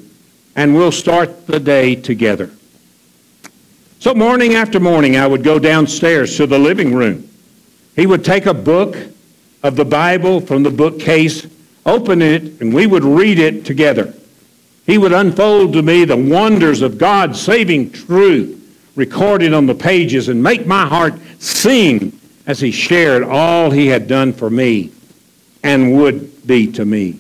and 0.56 0.74
we'll 0.74 0.94
start 0.94 1.46
the 1.46 1.60
day 1.60 1.94
together. 1.94 2.50
So, 4.00 4.16
morning 4.16 4.54
after 4.54 4.80
morning, 4.80 5.18
I 5.18 5.28
would 5.28 5.44
go 5.44 5.60
downstairs 5.60 6.38
to 6.38 6.48
the 6.48 6.58
living 6.58 6.96
room. 6.96 7.28
He 7.98 8.06
would 8.06 8.24
take 8.24 8.46
a 8.46 8.54
book 8.54 8.96
of 9.62 9.76
the 9.76 9.84
Bible 9.84 10.40
from 10.40 10.64
the 10.64 10.70
bookcase, 10.70 11.46
open 11.86 12.22
it, 12.22 12.62
and 12.62 12.74
we 12.74 12.88
would 12.88 13.04
read 13.04 13.40
it 13.40 13.66
together. 13.66 14.14
He 14.86 14.98
would 14.98 15.12
unfold 15.12 15.74
to 15.74 15.82
me 15.82 16.06
the 16.06 16.16
wonders 16.16 16.82
of 16.82 16.98
God's 16.98 17.42
saving 17.42 17.92
truth 17.92 18.54
recorded 18.96 19.54
on 19.54 19.66
the 19.66 19.76
pages 19.76 20.30
and 20.30 20.42
make 20.42 20.66
my 20.66 20.86
heart 20.86 21.16
sing 21.40 22.18
as 22.46 22.62
he 22.62 22.72
shared 22.72 23.24
all 23.24 23.70
he 23.70 23.88
had 23.88 24.08
done 24.08 24.32
for 24.32 24.50
me 24.50 24.92
and 25.62 25.98
would 25.98 26.48
be 26.48 26.72
to 26.72 26.86
me. 26.86 27.20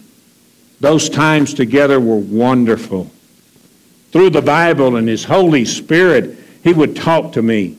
Those 0.80 1.10
times 1.10 1.54
together 1.54 2.00
were 2.00 2.18
wonderful. 2.18 3.10
Through 4.12 4.30
the 4.32 4.42
Bible 4.42 4.96
and 4.96 5.08
his 5.08 5.24
Holy 5.24 5.66
Spirit, 5.66 6.38
he 6.64 6.74
would 6.74 6.96
talk 6.96 7.34
to 7.34 7.42
me. 7.42 7.78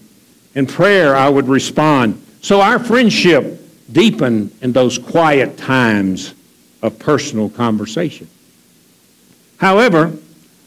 In 0.55 0.67
prayer, 0.67 1.15
I 1.15 1.29
would 1.29 1.49
respond. 1.49 2.25
So 2.41 2.61
our 2.61 2.79
friendship 2.79 3.61
deepened 3.91 4.53
in 4.61 4.73
those 4.73 4.99
quiet 4.99 5.57
times 5.57 6.35
of 6.83 6.99
personal 6.99 7.49
conversation. 7.49 8.29
However, 9.59 10.13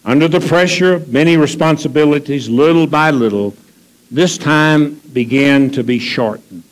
under 0.03 0.27
the 0.27 0.39
pressure 0.39 0.93
of 0.93 1.11
many 1.11 1.37
responsibilities, 1.37 2.49
little 2.49 2.87
by 2.87 3.11
little, 3.11 3.55
this 4.09 4.37
time 4.37 4.95
began 5.13 5.69
to 5.71 5.83
be 5.83 5.99
shortened. 5.99 6.63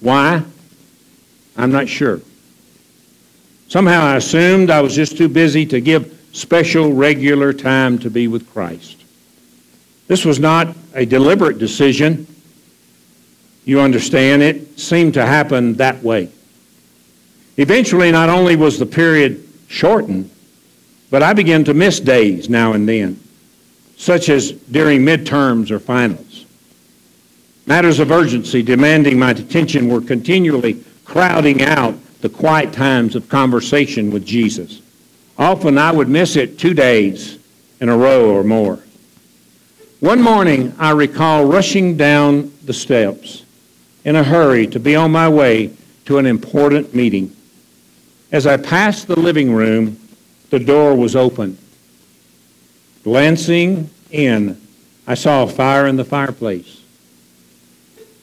Why? 0.00 0.42
I'm 1.56 1.70
not 1.70 1.88
sure. 1.88 2.20
Somehow 3.72 4.02
I 4.02 4.16
assumed 4.16 4.68
I 4.68 4.82
was 4.82 4.94
just 4.94 5.16
too 5.16 5.30
busy 5.30 5.64
to 5.64 5.80
give 5.80 6.28
special, 6.32 6.92
regular 6.92 7.54
time 7.54 7.98
to 8.00 8.10
be 8.10 8.28
with 8.28 8.52
Christ. 8.52 9.02
This 10.08 10.26
was 10.26 10.38
not 10.38 10.76
a 10.92 11.06
deliberate 11.06 11.56
decision. 11.56 12.26
You 13.64 13.80
understand, 13.80 14.42
it 14.42 14.78
seemed 14.78 15.14
to 15.14 15.24
happen 15.24 15.72
that 15.76 16.02
way. 16.02 16.28
Eventually, 17.56 18.12
not 18.12 18.28
only 18.28 18.56
was 18.56 18.78
the 18.78 18.84
period 18.84 19.42
shortened, 19.68 20.30
but 21.08 21.22
I 21.22 21.32
began 21.32 21.64
to 21.64 21.72
miss 21.72 21.98
days 21.98 22.50
now 22.50 22.74
and 22.74 22.86
then, 22.86 23.18
such 23.96 24.28
as 24.28 24.52
during 24.52 25.00
midterms 25.00 25.70
or 25.70 25.78
finals. 25.78 26.44
Matters 27.64 28.00
of 28.00 28.10
urgency 28.10 28.62
demanding 28.62 29.18
my 29.18 29.30
attention 29.30 29.88
were 29.88 30.02
continually 30.02 30.84
crowding 31.06 31.62
out 31.62 31.94
the 32.22 32.28
quiet 32.28 32.72
times 32.72 33.14
of 33.14 33.28
conversation 33.28 34.10
with 34.10 34.24
Jesus. 34.24 34.80
Often 35.36 35.76
I 35.76 35.92
would 35.92 36.08
miss 36.08 36.36
it 36.36 36.58
two 36.58 36.72
days 36.72 37.38
in 37.80 37.88
a 37.88 37.96
row 37.96 38.30
or 38.30 38.44
more. 38.44 38.78
One 40.00 40.22
morning, 40.22 40.74
I 40.78 40.90
recall 40.90 41.44
rushing 41.44 41.96
down 41.96 42.52
the 42.64 42.72
steps 42.72 43.44
in 44.04 44.16
a 44.16 44.24
hurry 44.24 44.66
to 44.68 44.80
be 44.80 44.96
on 44.96 45.12
my 45.12 45.28
way 45.28 45.72
to 46.06 46.18
an 46.18 46.26
important 46.26 46.94
meeting. 46.94 47.36
As 48.30 48.46
I 48.46 48.56
passed 48.56 49.08
the 49.08 49.18
living 49.18 49.52
room, 49.52 49.98
the 50.50 50.58
door 50.58 50.94
was 50.94 51.14
open. 51.14 51.58
Glancing 53.04 53.90
in, 54.10 54.60
I 55.06 55.14
saw 55.14 55.42
a 55.42 55.48
fire 55.48 55.86
in 55.86 55.96
the 55.96 56.04
fireplace 56.04 56.82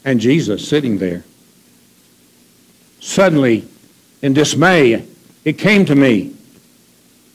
and 0.06 0.20
Jesus 0.20 0.68
sitting 0.68 0.98
there. 0.98 1.24
Suddenly, 3.00 3.68
in 4.21 4.33
dismay, 4.33 5.05
it 5.45 5.57
came 5.57 5.85
to 5.85 5.95
me 5.95 6.33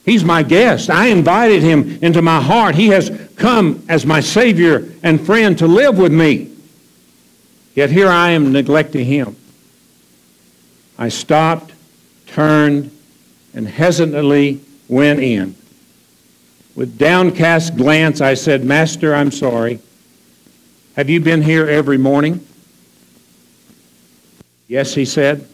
He's 0.04 0.22
my 0.22 0.42
guest. 0.42 0.90
I 0.90 1.06
invited 1.06 1.62
him 1.62 1.98
into 2.02 2.20
my 2.20 2.40
heart. 2.40 2.74
He 2.74 2.88
has 2.88 3.10
come 3.36 3.84
as 3.88 4.04
my 4.04 4.20
Savior 4.20 4.86
and 5.02 5.24
friend 5.24 5.58
to 5.58 5.66
live 5.66 5.96
with 5.96 6.12
me. 6.12 6.50
Yet 7.74 7.90
here 7.90 8.08
I 8.08 8.30
am 8.30 8.52
neglecting 8.52 9.06
him. 9.06 9.34
I 10.98 11.08
stopped, 11.08 11.72
turned, 12.26 12.90
and 13.54 13.66
hesitantly 13.66 14.60
went 14.88 15.20
in. 15.20 15.56
With 16.76 16.98
downcast 16.98 17.76
glance, 17.76 18.20
I 18.20 18.34
said, 18.34 18.64
Master, 18.64 19.14
I'm 19.14 19.30
sorry. 19.30 19.80
Have 20.96 21.08
you 21.08 21.20
been 21.20 21.42
here 21.42 21.66
every 21.66 21.98
morning? 21.98 22.46
Yes, 24.68 24.94
he 24.94 25.04
said. 25.04 25.48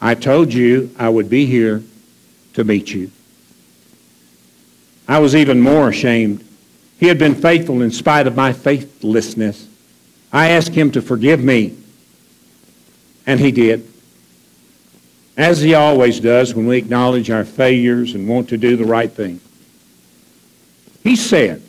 I 0.00 0.14
told 0.14 0.52
you 0.52 0.94
I 0.98 1.08
would 1.08 1.28
be 1.28 1.46
here 1.46 1.82
to 2.54 2.64
meet 2.64 2.92
you. 2.92 3.10
I 5.06 5.18
was 5.18 5.36
even 5.36 5.60
more 5.60 5.88
ashamed. 5.88 6.44
He 6.98 7.06
had 7.06 7.18
been 7.18 7.34
faithful 7.34 7.82
in 7.82 7.90
spite 7.90 8.26
of 8.26 8.36
my 8.36 8.52
faithlessness. 8.52 9.68
I 10.32 10.50
asked 10.50 10.74
him 10.74 10.90
to 10.92 11.02
forgive 11.02 11.42
me, 11.42 11.76
and 13.26 13.40
he 13.40 13.50
did. 13.50 13.86
As 15.36 15.60
he 15.60 15.74
always 15.74 16.20
does 16.20 16.54
when 16.54 16.66
we 16.66 16.78
acknowledge 16.78 17.30
our 17.30 17.44
failures 17.44 18.14
and 18.14 18.28
want 18.28 18.48
to 18.50 18.56
do 18.56 18.76
the 18.76 18.84
right 18.84 19.10
thing. 19.10 19.40
He 21.02 21.16
said, 21.16 21.62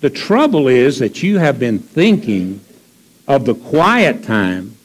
The 0.00 0.10
trouble 0.10 0.68
is 0.68 0.98
that 0.98 1.22
you 1.22 1.38
have 1.38 1.58
been 1.58 1.78
thinking 1.78 2.60
of 3.26 3.44
the 3.44 3.54
quiet 3.54 4.22
time 4.22 4.77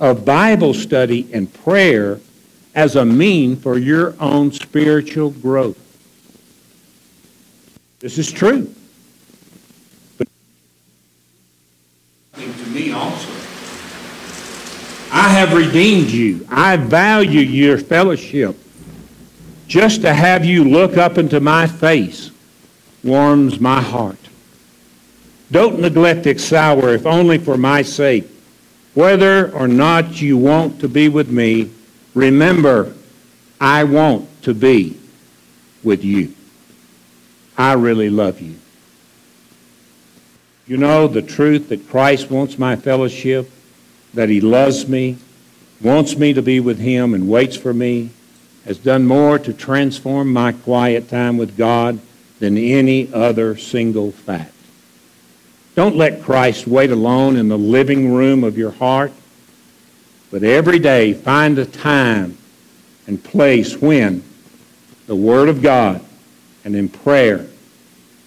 of 0.00 0.24
Bible 0.24 0.72
study 0.72 1.28
and 1.32 1.52
prayer 1.52 2.18
as 2.74 2.96
a 2.96 3.04
mean 3.04 3.54
for 3.54 3.78
your 3.78 4.14
own 4.18 4.50
spiritual 4.50 5.30
growth. 5.30 5.78
This 8.00 8.16
is 8.16 8.32
true. 8.32 8.74
But 10.16 10.26
to 12.32 12.66
me 12.70 12.92
also. 12.92 13.30
I 15.12 15.28
have 15.28 15.52
redeemed 15.52 16.08
you. 16.08 16.46
I 16.48 16.76
value 16.76 17.40
your 17.40 17.76
fellowship. 17.76 18.56
Just 19.66 20.00
to 20.02 20.14
have 20.14 20.44
you 20.44 20.64
look 20.64 20.96
up 20.96 21.18
into 21.18 21.40
my 21.40 21.66
face 21.66 22.30
warms 23.04 23.60
my 23.60 23.82
heart. 23.82 24.16
Don't 25.50 25.80
neglect 25.80 26.26
hour, 26.52 26.94
if 26.94 27.06
only 27.06 27.38
for 27.38 27.56
my 27.56 27.82
sake. 27.82 28.29
Whether 28.94 29.52
or 29.52 29.68
not 29.68 30.20
you 30.20 30.36
want 30.36 30.80
to 30.80 30.88
be 30.88 31.08
with 31.08 31.30
me, 31.30 31.70
remember, 32.14 32.94
I 33.60 33.84
want 33.84 34.42
to 34.42 34.54
be 34.54 34.98
with 35.82 36.04
you. 36.04 36.34
I 37.56 37.74
really 37.74 38.10
love 38.10 38.40
you. 38.40 38.56
You 40.66 40.76
know 40.76 41.08
the 41.08 41.22
truth 41.22 41.68
that 41.68 41.88
Christ 41.88 42.30
wants 42.30 42.58
my 42.58 42.76
fellowship, 42.76 43.50
that 44.14 44.28
he 44.28 44.40
loves 44.40 44.88
me, 44.88 45.18
wants 45.80 46.16
me 46.16 46.32
to 46.32 46.42
be 46.42 46.60
with 46.60 46.78
him, 46.78 47.14
and 47.14 47.28
waits 47.28 47.56
for 47.56 47.74
me. 47.74 48.10
has 48.64 48.78
done 48.78 49.06
more 49.06 49.38
to 49.38 49.52
transform 49.52 50.32
my 50.32 50.52
quiet 50.52 51.08
time 51.08 51.38
with 51.38 51.56
God 51.56 51.98
than 52.38 52.56
any 52.56 53.12
other 53.12 53.56
single 53.56 54.12
fact. 54.12 54.54
Don't 55.74 55.96
let 55.96 56.22
Christ 56.22 56.66
wait 56.66 56.90
alone 56.90 57.36
in 57.36 57.48
the 57.48 57.58
living 57.58 58.12
room 58.12 58.44
of 58.44 58.58
your 58.58 58.72
heart, 58.72 59.12
but 60.30 60.42
every 60.42 60.78
day 60.78 61.12
find 61.12 61.58
a 61.58 61.66
time 61.66 62.36
and 63.06 63.22
place 63.22 63.80
when 63.80 64.22
the 65.06 65.16
Word 65.16 65.48
of 65.48 65.62
God 65.62 66.04
and 66.64 66.76
in 66.76 66.88
prayer 66.88 67.46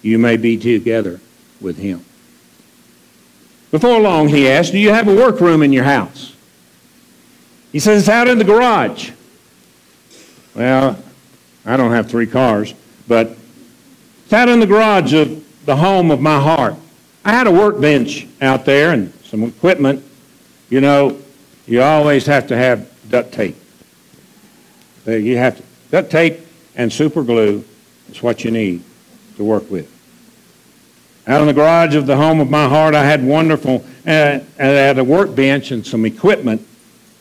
you 0.02 0.18
may 0.18 0.36
be 0.36 0.56
together 0.56 1.20
with 1.60 1.78
Him. 1.78 2.04
Before 3.70 3.98
long, 4.00 4.28
he 4.28 4.48
asked, 4.48 4.70
Do 4.70 4.78
you 4.78 4.90
have 4.90 5.08
a 5.08 5.14
workroom 5.14 5.62
in 5.62 5.72
your 5.72 5.82
house? 5.82 6.36
He 7.72 7.80
says, 7.80 8.02
It's 8.02 8.08
out 8.08 8.28
in 8.28 8.38
the 8.38 8.44
garage. 8.44 9.10
Well, 10.54 10.96
I 11.66 11.76
don't 11.76 11.90
have 11.90 12.08
three 12.08 12.28
cars, 12.28 12.72
but 13.08 13.36
it's 14.24 14.32
out 14.32 14.48
in 14.48 14.60
the 14.60 14.66
garage 14.66 15.12
of 15.12 15.44
the 15.66 15.74
home 15.74 16.12
of 16.12 16.20
my 16.20 16.38
heart. 16.38 16.76
I 17.24 17.32
had 17.32 17.46
a 17.46 17.50
workbench 17.50 18.26
out 18.42 18.64
there 18.64 18.92
and 18.92 19.12
some 19.24 19.44
equipment. 19.44 20.04
You 20.68 20.80
know, 20.80 21.18
you 21.66 21.82
always 21.82 22.26
have 22.26 22.46
to 22.48 22.56
have 22.56 22.90
duct 23.08 23.32
tape. 23.32 23.56
You 25.06 25.36
have 25.38 25.56
to, 25.56 25.62
duct 25.90 26.10
tape 26.10 26.40
and 26.76 26.92
super 26.92 27.22
glue 27.22 27.64
is 28.10 28.22
what 28.22 28.44
you 28.44 28.50
need 28.50 28.82
to 29.36 29.44
work 29.44 29.70
with. 29.70 29.90
Out 31.26 31.40
in 31.40 31.46
the 31.46 31.54
garage 31.54 31.94
of 31.94 32.06
the 32.06 32.16
home 32.16 32.40
of 32.40 32.50
my 32.50 32.68
heart, 32.68 32.94
I 32.94 33.04
had 33.04 33.24
wonderful, 33.24 33.82
uh, 34.06 34.40
I 34.58 34.64
had 34.64 34.98
a 34.98 35.04
workbench 35.04 35.70
and 35.70 35.86
some 35.86 36.04
equipment, 36.04 36.66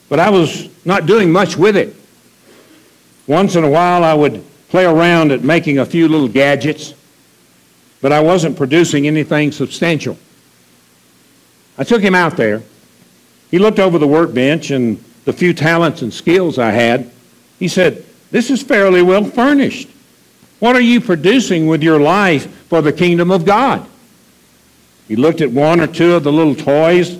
but 0.09 0.19
I 0.19 0.29
was 0.29 0.67
not 0.85 1.05
doing 1.05 1.31
much 1.31 1.55
with 1.55 1.77
it. 1.77 1.95
Once 3.25 3.55
in 3.55 3.63
a 3.63 3.69
while, 3.69 4.03
I 4.03 4.13
would 4.13 4.43
play 4.67 4.83
around 4.83 5.31
at 5.31 5.43
making 5.43 5.79
a 5.79 5.85
few 5.85 6.09
little 6.09 6.27
gadgets, 6.27 6.93
but 8.03 8.11
I 8.11 8.19
wasn't 8.19 8.57
producing 8.57 9.07
anything 9.07 9.53
substantial. 9.53 10.17
I 11.77 11.85
took 11.85 12.01
him 12.01 12.13
out 12.13 12.35
there. 12.35 12.61
He 13.49 13.57
looked 13.57 13.79
over 13.79 13.97
the 13.97 14.07
workbench 14.07 14.71
and 14.71 15.01
the 15.23 15.31
few 15.31 15.53
talents 15.53 16.01
and 16.01 16.13
skills 16.13 16.59
I 16.59 16.71
had. 16.71 17.09
He 17.59 17.69
said, 17.69 18.03
This 18.29 18.49
is 18.51 18.61
fairly 18.61 19.01
well 19.01 19.23
furnished. 19.23 19.87
What 20.59 20.75
are 20.75 20.81
you 20.81 20.99
producing 20.99 21.67
with 21.67 21.81
your 21.81 21.97
life 21.97 22.53
for 22.67 22.81
the 22.81 22.91
kingdom 22.91 23.31
of 23.31 23.45
God? 23.45 23.87
He 25.07 25.15
looked 25.15 25.39
at 25.39 25.49
one 25.49 25.79
or 25.79 25.87
two 25.87 26.13
of 26.13 26.23
the 26.23 26.31
little 26.31 26.55
toys 26.55 27.17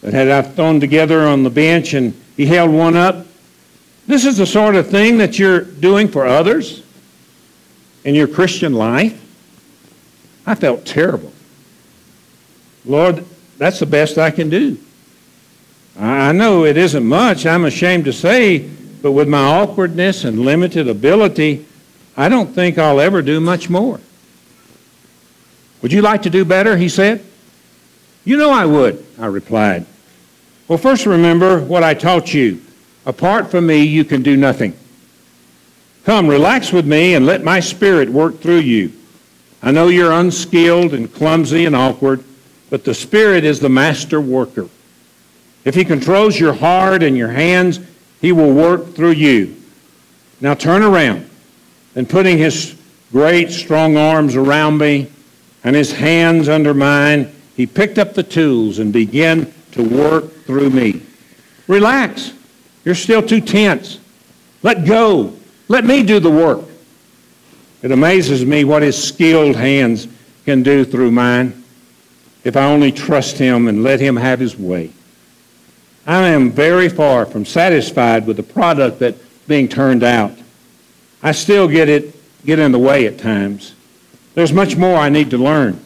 that 0.00 0.14
had 0.14 0.30
I 0.30 0.40
thrown 0.40 0.80
together 0.80 1.20
on 1.28 1.42
the 1.42 1.50
bench 1.50 1.92
and 1.92 2.18
he 2.34 2.46
held 2.46 2.70
one 2.70 2.96
up. 2.96 3.26
This 4.06 4.24
is 4.24 4.38
the 4.38 4.46
sort 4.46 4.74
of 4.74 4.88
thing 4.88 5.18
that 5.18 5.38
you're 5.38 5.60
doing 5.60 6.08
for 6.08 6.24
others 6.24 6.82
in 8.04 8.14
your 8.14 8.28
Christian 8.28 8.72
life. 8.72 9.20
I 10.46 10.54
felt 10.54 10.84
terrible. 10.84 11.32
Lord, 12.84 13.24
that's 13.56 13.80
the 13.80 13.86
best 13.86 14.18
I 14.18 14.30
can 14.30 14.50
do. 14.50 14.78
I 15.98 16.32
know 16.32 16.64
it 16.64 16.76
isn't 16.76 17.04
much, 17.04 17.46
I'm 17.46 17.64
ashamed 17.64 18.04
to 18.06 18.12
say, 18.12 18.58
but 18.58 19.12
with 19.12 19.28
my 19.28 19.38
awkwardness 19.38 20.24
and 20.24 20.40
limited 20.40 20.88
ability, 20.88 21.66
I 22.16 22.28
don't 22.28 22.52
think 22.52 22.78
I'll 22.78 23.00
ever 23.00 23.22
do 23.22 23.40
much 23.40 23.70
more. 23.70 24.00
Would 25.82 25.92
you 25.92 26.02
like 26.02 26.22
to 26.22 26.30
do 26.30 26.44
better? 26.44 26.76
He 26.76 26.88
said. 26.88 27.24
You 28.24 28.36
know 28.38 28.50
I 28.50 28.64
would, 28.64 29.04
I 29.18 29.26
replied. 29.26 29.86
Well, 30.66 30.78
first 30.78 31.04
remember 31.04 31.60
what 31.60 31.84
I 31.84 31.94
taught 31.94 32.32
you. 32.32 32.62
Apart 33.04 33.50
from 33.50 33.66
me, 33.66 33.84
you 33.84 34.04
can 34.04 34.22
do 34.22 34.36
nothing. 34.36 34.74
Come, 36.04 36.26
relax 36.26 36.72
with 36.72 36.86
me 36.86 37.14
and 37.14 37.26
let 37.26 37.44
my 37.44 37.60
spirit 37.60 38.08
work 38.08 38.40
through 38.40 38.60
you. 38.60 38.92
I 39.64 39.70
know 39.70 39.88
you're 39.88 40.12
unskilled 40.12 40.92
and 40.92 41.12
clumsy 41.12 41.64
and 41.64 41.74
awkward, 41.74 42.22
but 42.68 42.84
the 42.84 42.92
Spirit 42.92 43.44
is 43.44 43.60
the 43.60 43.70
master 43.70 44.20
worker. 44.20 44.68
If 45.64 45.74
He 45.74 45.86
controls 45.86 46.38
your 46.38 46.52
heart 46.52 47.02
and 47.02 47.16
your 47.16 47.30
hands, 47.30 47.80
He 48.20 48.30
will 48.30 48.52
work 48.52 48.94
through 48.94 49.12
you. 49.12 49.56
Now 50.42 50.52
turn 50.52 50.82
around. 50.82 51.30
And 51.96 52.06
putting 52.06 52.36
His 52.36 52.76
great, 53.10 53.50
strong 53.50 53.96
arms 53.96 54.36
around 54.36 54.76
me 54.76 55.10
and 55.64 55.74
His 55.74 55.92
hands 55.92 56.46
under 56.50 56.74
mine, 56.74 57.34
He 57.56 57.66
picked 57.66 57.96
up 57.96 58.12
the 58.12 58.22
tools 58.22 58.80
and 58.80 58.92
began 58.92 59.50
to 59.72 59.82
work 59.82 60.30
through 60.44 60.68
me. 60.68 61.00
Relax. 61.68 62.34
You're 62.84 62.94
still 62.94 63.22
too 63.22 63.40
tense. 63.40 63.98
Let 64.62 64.84
go. 64.84 65.32
Let 65.68 65.86
me 65.86 66.02
do 66.02 66.20
the 66.20 66.30
work. 66.30 66.66
It 67.84 67.92
amazes 67.92 68.46
me 68.46 68.64
what 68.64 68.82
his 68.82 68.96
skilled 68.96 69.56
hands 69.56 70.08
can 70.46 70.62
do 70.62 70.86
through 70.86 71.10
mine 71.10 71.62
if 72.42 72.56
I 72.56 72.64
only 72.64 72.90
trust 72.90 73.36
him 73.36 73.68
and 73.68 73.82
let 73.82 74.00
him 74.00 74.16
have 74.16 74.40
his 74.40 74.58
way. 74.58 74.90
I 76.06 76.28
am 76.28 76.50
very 76.50 76.88
far 76.88 77.26
from 77.26 77.44
satisfied 77.44 78.26
with 78.26 78.38
the 78.38 78.42
product 78.42 79.00
that's 79.00 79.22
being 79.46 79.68
turned 79.68 80.02
out. 80.02 80.32
I 81.22 81.32
still 81.32 81.68
get 81.68 81.90
it 81.90 82.16
get 82.46 82.58
in 82.58 82.72
the 82.72 82.78
way 82.78 83.06
at 83.06 83.18
times. 83.18 83.74
There's 84.32 84.52
much 84.52 84.76
more 84.76 84.96
I 84.96 85.10
need 85.10 85.28
to 85.30 85.38
learn. 85.38 85.78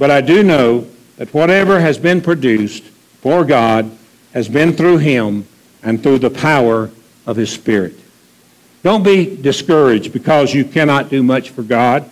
But 0.00 0.10
I 0.10 0.22
do 0.22 0.42
know 0.42 0.88
that 1.18 1.32
whatever 1.32 1.78
has 1.78 1.98
been 1.98 2.20
produced 2.20 2.82
for 3.20 3.44
God 3.44 3.96
has 4.34 4.48
been 4.48 4.72
through 4.72 4.98
him 4.98 5.46
and 5.84 6.02
through 6.02 6.18
the 6.18 6.30
power 6.30 6.90
of 7.26 7.36
His 7.36 7.52
Spirit. 7.52 8.01
Don't 8.82 9.02
be 9.02 9.36
discouraged 9.36 10.12
because 10.12 10.52
you 10.52 10.64
cannot 10.64 11.08
do 11.08 11.22
much 11.22 11.50
for 11.50 11.62
God. 11.62 12.10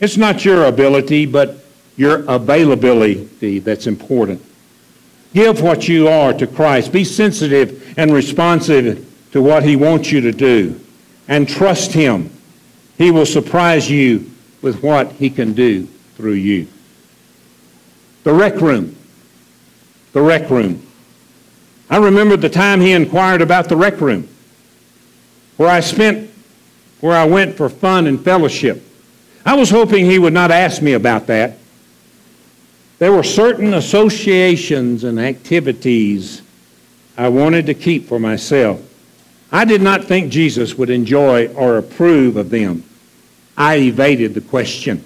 It's 0.00 0.16
not 0.16 0.44
your 0.44 0.66
ability, 0.66 1.26
but 1.26 1.64
your 1.96 2.24
availability 2.28 3.58
that's 3.60 3.86
important. 3.86 4.42
Give 5.32 5.62
what 5.62 5.88
you 5.88 6.08
are 6.08 6.32
to 6.34 6.46
Christ. 6.46 6.92
Be 6.92 7.04
sensitive 7.04 7.98
and 7.98 8.12
responsive 8.12 9.10
to 9.32 9.42
what 9.42 9.62
He 9.62 9.76
wants 9.76 10.12
you 10.12 10.20
to 10.20 10.32
do. 10.32 10.80
And 11.26 11.48
trust 11.48 11.92
Him. 11.92 12.30
He 12.98 13.10
will 13.10 13.26
surprise 13.26 13.90
you 13.90 14.30
with 14.62 14.82
what 14.82 15.12
He 15.12 15.30
can 15.30 15.54
do 15.54 15.86
through 16.16 16.34
you. 16.34 16.68
The 18.24 18.32
rec 18.32 18.60
room. 18.60 18.96
The 20.12 20.22
rec 20.22 20.50
room. 20.50 20.84
I 21.90 21.98
remember 21.98 22.36
the 22.36 22.48
time 22.48 22.80
he 22.80 22.92
inquired 22.92 23.42
about 23.42 23.68
the 23.68 23.76
rec 23.76 24.00
room, 24.00 24.28
where 25.56 25.68
I 25.68 25.80
spent, 25.80 26.30
where 27.00 27.16
I 27.16 27.24
went 27.24 27.56
for 27.56 27.68
fun 27.68 28.06
and 28.06 28.22
fellowship. 28.22 28.82
I 29.46 29.54
was 29.54 29.70
hoping 29.70 30.06
he 30.06 30.18
would 30.18 30.32
not 30.32 30.50
ask 30.50 30.80
me 30.80 30.94
about 30.94 31.26
that. 31.26 31.58
There 32.98 33.12
were 33.12 33.22
certain 33.22 33.74
associations 33.74 35.04
and 35.04 35.20
activities 35.20 36.42
I 37.16 37.28
wanted 37.28 37.66
to 37.66 37.74
keep 37.74 38.06
for 38.08 38.18
myself. 38.18 38.80
I 39.52 39.64
did 39.64 39.82
not 39.82 40.04
think 40.04 40.32
Jesus 40.32 40.76
would 40.76 40.90
enjoy 40.90 41.48
or 41.54 41.78
approve 41.78 42.36
of 42.36 42.50
them. 42.50 42.82
I 43.56 43.76
evaded 43.76 44.34
the 44.34 44.40
question. 44.40 45.04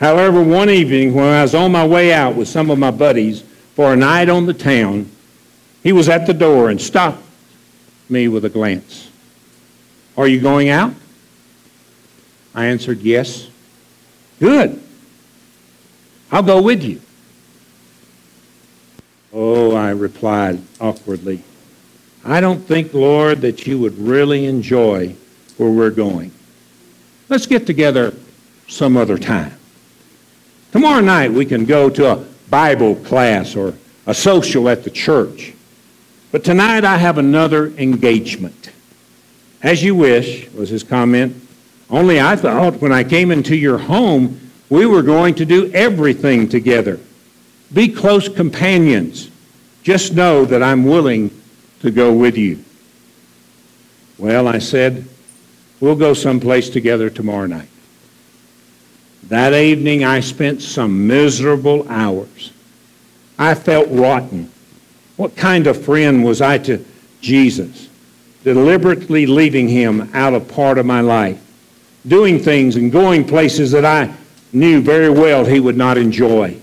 However, 0.00 0.42
one 0.42 0.70
evening 0.70 1.14
when 1.14 1.24
I 1.24 1.42
was 1.42 1.54
on 1.54 1.72
my 1.72 1.86
way 1.86 2.12
out 2.12 2.34
with 2.34 2.48
some 2.48 2.70
of 2.70 2.78
my 2.78 2.90
buddies 2.90 3.42
for 3.74 3.92
a 3.92 3.96
night 3.96 4.28
on 4.28 4.46
the 4.46 4.54
town, 4.54 5.10
he 5.82 5.92
was 5.92 6.08
at 6.08 6.26
the 6.26 6.34
door 6.34 6.68
and 6.70 6.80
stopped 6.80 7.22
me 8.08 8.28
with 8.28 8.44
a 8.44 8.48
glance. 8.48 9.07
Are 10.18 10.26
you 10.26 10.40
going 10.40 10.68
out? 10.68 10.92
I 12.52 12.66
answered, 12.66 13.00
Yes. 13.00 13.48
Good. 14.40 14.82
I'll 16.30 16.42
go 16.42 16.60
with 16.60 16.82
you. 16.82 17.00
Oh, 19.32 19.74
I 19.74 19.90
replied 19.90 20.60
awkwardly. 20.80 21.42
I 22.24 22.40
don't 22.40 22.60
think, 22.60 22.92
Lord, 22.92 23.40
that 23.42 23.66
you 23.66 23.78
would 23.78 23.96
really 23.96 24.46
enjoy 24.46 25.14
where 25.56 25.70
we're 25.70 25.90
going. 25.90 26.32
Let's 27.28 27.46
get 27.46 27.66
together 27.66 28.14
some 28.66 28.96
other 28.96 29.18
time. 29.18 29.54
Tomorrow 30.72 31.00
night 31.00 31.32
we 31.32 31.46
can 31.46 31.64
go 31.64 31.88
to 31.90 32.12
a 32.12 32.24
Bible 32.50 32.96
class 32.96 33.54
or 33.54 33.74
a 34.06 34.14
social 34.14 34.68
at 34.68 34.82
the 34.84 34.90
church. 34.90 35.54
But 36.32 36.44
tonight 36.44 36.84
I 36.84 36.96
have 36.96 37.18
another 37.18 37.68
engagement. 37.68 38.70
As 39.62 39.82
you 39.82 39.94
wish, 39.94 40.50
was 40.52 40.68
his 40.68 40.82
comment. 40.82 41.36
Only 41.90 42.20
I 42.20 42.36
thought 42.36 42.80
when 42.80 42.92
I 42.92 43.02
came 43.02 43.30
into 43.30 43.56
your 43.56 43.78
home, 43.78 44.50
we 44.68 44.86
were 44.86 45.02
going 45.02 45.34
to 45.36 45.44
do 45.44 45.72
everything 45.72 46.48
together. 46.48 47.00
Be 47.72 47.88
close 47.88 48.28
companions. 48.28 49.30
Just 49.82 50.12
know 50.12 50.44
that 50.44 50.62
I'm 50.62 50.84
willing 50.84 51.30
to 51.80 51.90
go 51.90 52.12
with 52.12 52.36
you. 52.36 52.62
Well, 54.18 54.48
I 54.48 54.58
said, 54.58 55.06
we'll 55.80 55.96
go 55.96 56.12
someplace 56.12 56.68
together 56.68 57.08
tomorrow 57.08 57.46
night. 57.46 57.68
That 59.24 59.54
evening, 59.54 60.04
I 60.04 60.20
spent 60.20 60.62
some 60.62 61.06
miserable 61.06 61.86
hours. 61.88 62.52
I 63.38 63.54
felt 63.54 63.88
rotten. 63.90 64.50
What 65.16 65.36
kind 65.36 65.66
of 65.66 65.84
friend 65.84 66.24
was 66.24 66.40
I 66.40 66.58
to 66.58 66.84
Jesus? 67.20 67.87
Deliberately 68.54 69.26
leaving 69.26 69.68
him 69.68 70.08
out 70.14 70.32
of 70.32 70.48
part 70.48 70.78
of 70.78 70.86
my 70.86 71.02
life, 71.02 71.38
doing 72.06 72.38
things 72.38 72.76
and 72.76 72.90
going 72.90 73.22
places 73.22 73.70
that 73.72 73.84
I 73.84 74.14
knew 74.54 74.80
very 74.80 75.10
well 75.10 75.44
he 75.44 75.60
would 75.60 75.76
not 75.76 75.98
enjoy. 75.98 76.56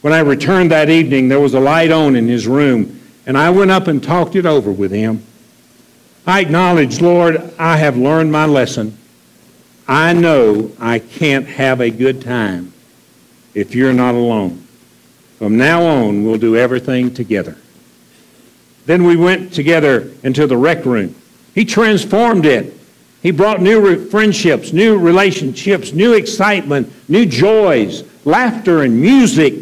When 0.00 0.12
I 0.12 0.20
returned 0.20 0.72
that 0.72 0.90
evening, 0.90 1.28
there 1.28 1.38
was 1.38 1.54
a 1.54 1.60
light 1.60 1.92
on 1.92 2.16
in 2.16 2.26
his 2.26 2.48
room, 2.48 3.00
and 3.26 3.38
I 3.38 3.50
went 3.50 3.70
up 3.70 3.86
and 3.86 4.02
talked 4.02 4.34
it 4.34 4.44
over 4.44 4.72
with 4.72 4.90
him. 4.90 5.22
I 6.26 6.40
acknowledged, 6.40 7.00
Lord, 7.00 7.54
I 7.60 7.76
have 7.76 7.96
learned 7.96 8.32
my 8.32 8.46
lesson. 8.46 8.98
I 9.86 10.12
know 10.12 10.72
I 10.80 10.98
can't 10.98 11.46
have 11.46 11.80
a 11.80 11.90
good 11.90 12.22
time 12.22 12.72
if 13.54 13.76
you're 13.76 13.92
not 13.92 14.16
alone. 14.16 14.66
From 15.38 15.56
now 15.56 15.82
on, 15.82 16.24
we'll 16.24 16.38
do 16.38 16.56
everything 16.56 17.14
together. 17.14 17.56
Then 18.86 19.04
we 19.04 19.14
went 19.14 19.52
together 19.52 20.10
into 20.24 20.48
the 20.48 20.56
rec 20.56 20.84
room. 20.84 21.14
He 21.54 21.64
transformed 21.64 22.46
it. 22.46 22.74
He 23.22 23.30
brought 23.30 23.60
new 23.60 23.80
re- 23.80 24.04
friendships, 24.04 24.72
new 24.72 24.98
relationships, 24.98 25.92
new 25.92 26.14
excitement, 26.14 26.92
new 27.08 27.26
joys. 27.26 28.04
Laughter 28.24 28.82
and 28.82 29.00
music 29.00 29.54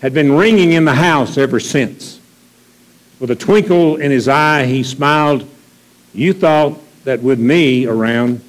had 0.00 0.14
been 0.14 0.32
ringing 0.32 0.72
in 0.72 0.84
the 0.84 0.94
house 0.94 1.36
ever 1.36 1.60
since. 1.60 2.20
With 3.18 3.30
a 3.30 3.36
twinkle 3.36 3.96
in 3.96 4.10
his 4.10 4.28
eye, 4.28 4.66
he 4.66 4.82
smiled. 4.82 5.48
You 6.14 6.32
thought 6.32 6.78
that 7.04 7.22
with 7.22 7.38
me 7.38 7.86
around, 7.86 8.42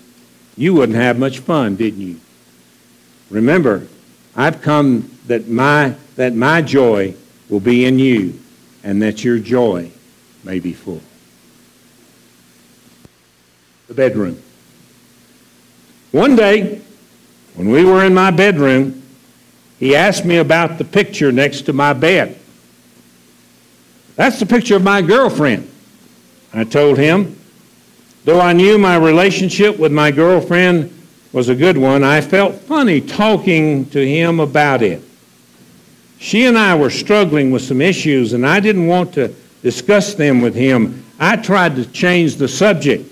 you 0.55 0.73
wouldn't 0.73 0.97
have 0.97 1.19
much 1.19 1.39
fun, 1.39 1.75
didn't 1.75 2.01
you? 2.01 2.19
Remember, 3.29 3.87
I've 4.35 4.61
come 4.61 5.11
that 5.27 5.47
my, 5.47 5.95
that 6.15 6.33
my 6.33 6.61
joy 6.61 7.15
will 7.49 7.59
be 7.59 7.85
in 7.85 7.99
you 7.99 8.39
and 8.83 9.01
that 9.01 9.23
your 9.23 9.39
joy 9.39 9.91
may 10.43 10.59
be 10.59 10.73
full. 10.73 11.01
The 13.87 13.93
bedroom. 13.93 14.41
One 16.11 16.35
day, 16.35 16.81
when 17.55 17.69
we 17.69 17.85
were 17.85 18.03
in 18.03 18.13
my 18.13 18.31
bedroom, 18.31 19.03
he 19.79 19.95
asked 19.95 20.25
me 20.25 20.37
about 20.37 20.77
the 20.77 20.83
picture 20.83 21.31
next 21.31 21.61
to 21.63 21.73
my 21.73 21.93
bed. 21.93 22.37
That's 24.15 24.39
the 24.39 24.45
picture 24.45 24.75
of 24.75 24.83
my 24.83 25.01
girlfriend. 25.01 25.69
I 26.53 26.63
told 26.63 26.97
him. 26.97 27.39
Though 28.25 28.41
I 28.41 28.51
knew 28.51 28.77
my 28.77 28.97
relationship 28.97 29.77
with 29.77 29.91
my 29.91 30.11
girlfriend 30.11 30.93
was 31.31 31.49
a 31.49 31.55
good 31.55 31.77
one, 31.77 32.03
I 32.03 32.19
felt 32.19 32.55
funny 32.55 32.99
talking 32.99 33.85
to 33.91 34.05
him 34.05 34.39
about 34.39 34.81
it. 34.81 35.01
She 36.19 36.45
and 36.45 36.57
I 36.57 36.75
were 36.75 36.89
struggling 36.89 37.51
with 37.51 37.61
some 37.61 37.79
issues, 37.79 38.33
and 38.33 38.45
I 38.45 38.59
didn't 38.59 38.87
want 38.87 39.13
to 39.13 39.33
discuss 39.61 40.15
them 40.15 40.41
with 40.41 40.55
him. 40.55 41.05
I 41.19 41.37
tried 41.37 41.75
to 41.75 41.85
change 41.85 42.35
the 42.35 42.47
subject. 42.47 43.09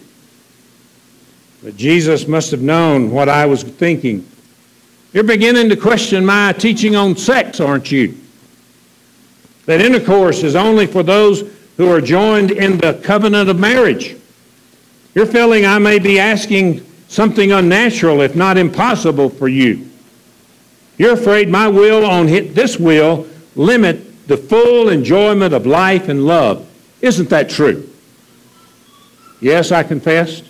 But 1.65 1.77
Jesus 1.77 2.27
must 2.27 2.51
have 2.51 2.61
known 2.61 3.09
what 3.09 3.27
I 3.27 3.47
was 3.47 3.63
thinking. 3.63 4.23
You're 5.13 5.23
beginning 5.23 5.67
to 5.69 5.75
question 5.75 6.23
my 6.23 6.53
teaching 6.53 6.95
on 6.95 7.17
sex, 7.17 7.59
aren't 7.59 7.91
you? 7.91 8.15
That 9.65 9.81
intercourse 9.81 10.43
is 10.43 10.55
only 10.55 10.85
for 10.85 11.01
those 11.01 11.51
who 11.77 11.91
are 11.91 12.01
joined 12.01 12.51
in 12.51 12.77
the 12.77 13.01
covenant 13.03 13.49
of 13.49 13.57
marriage. 13.57 14.15
You're 15.15 15.25
feeling 15.25 15.65
I 15.65 15.79
may 15.79 15.97
be 15.97 16.19
asking 16.19 16.85
something 17.07 17.51
unnatural, 17.51 18.21
if 18.21 18.35
not 18.35 18.59
impossible, 18.59 19.31
for 19.31 19.47
you. 19.47 19.89
You're 20.99 21.13
afraid 21.13 21.49
my 21.49 21.67
will 21.67 22.05
on 22.05 22.27
this 22.27 22.77
will 22.77 23.25
limit 23.55 24.27
the 24.27 24.37
full 24.37 24.89
enjoyment 24.89 25.51
of 25.51 25.65
life 25.65 26.09
and 26.09 26.27
love. 26.27 26.69
Isn't 27.01 27.29
that 27.29 27.49
true? 27.49 27.89
Yes, 29.41 29.71
I 29.71 29.81
confessed. 29.81 30.43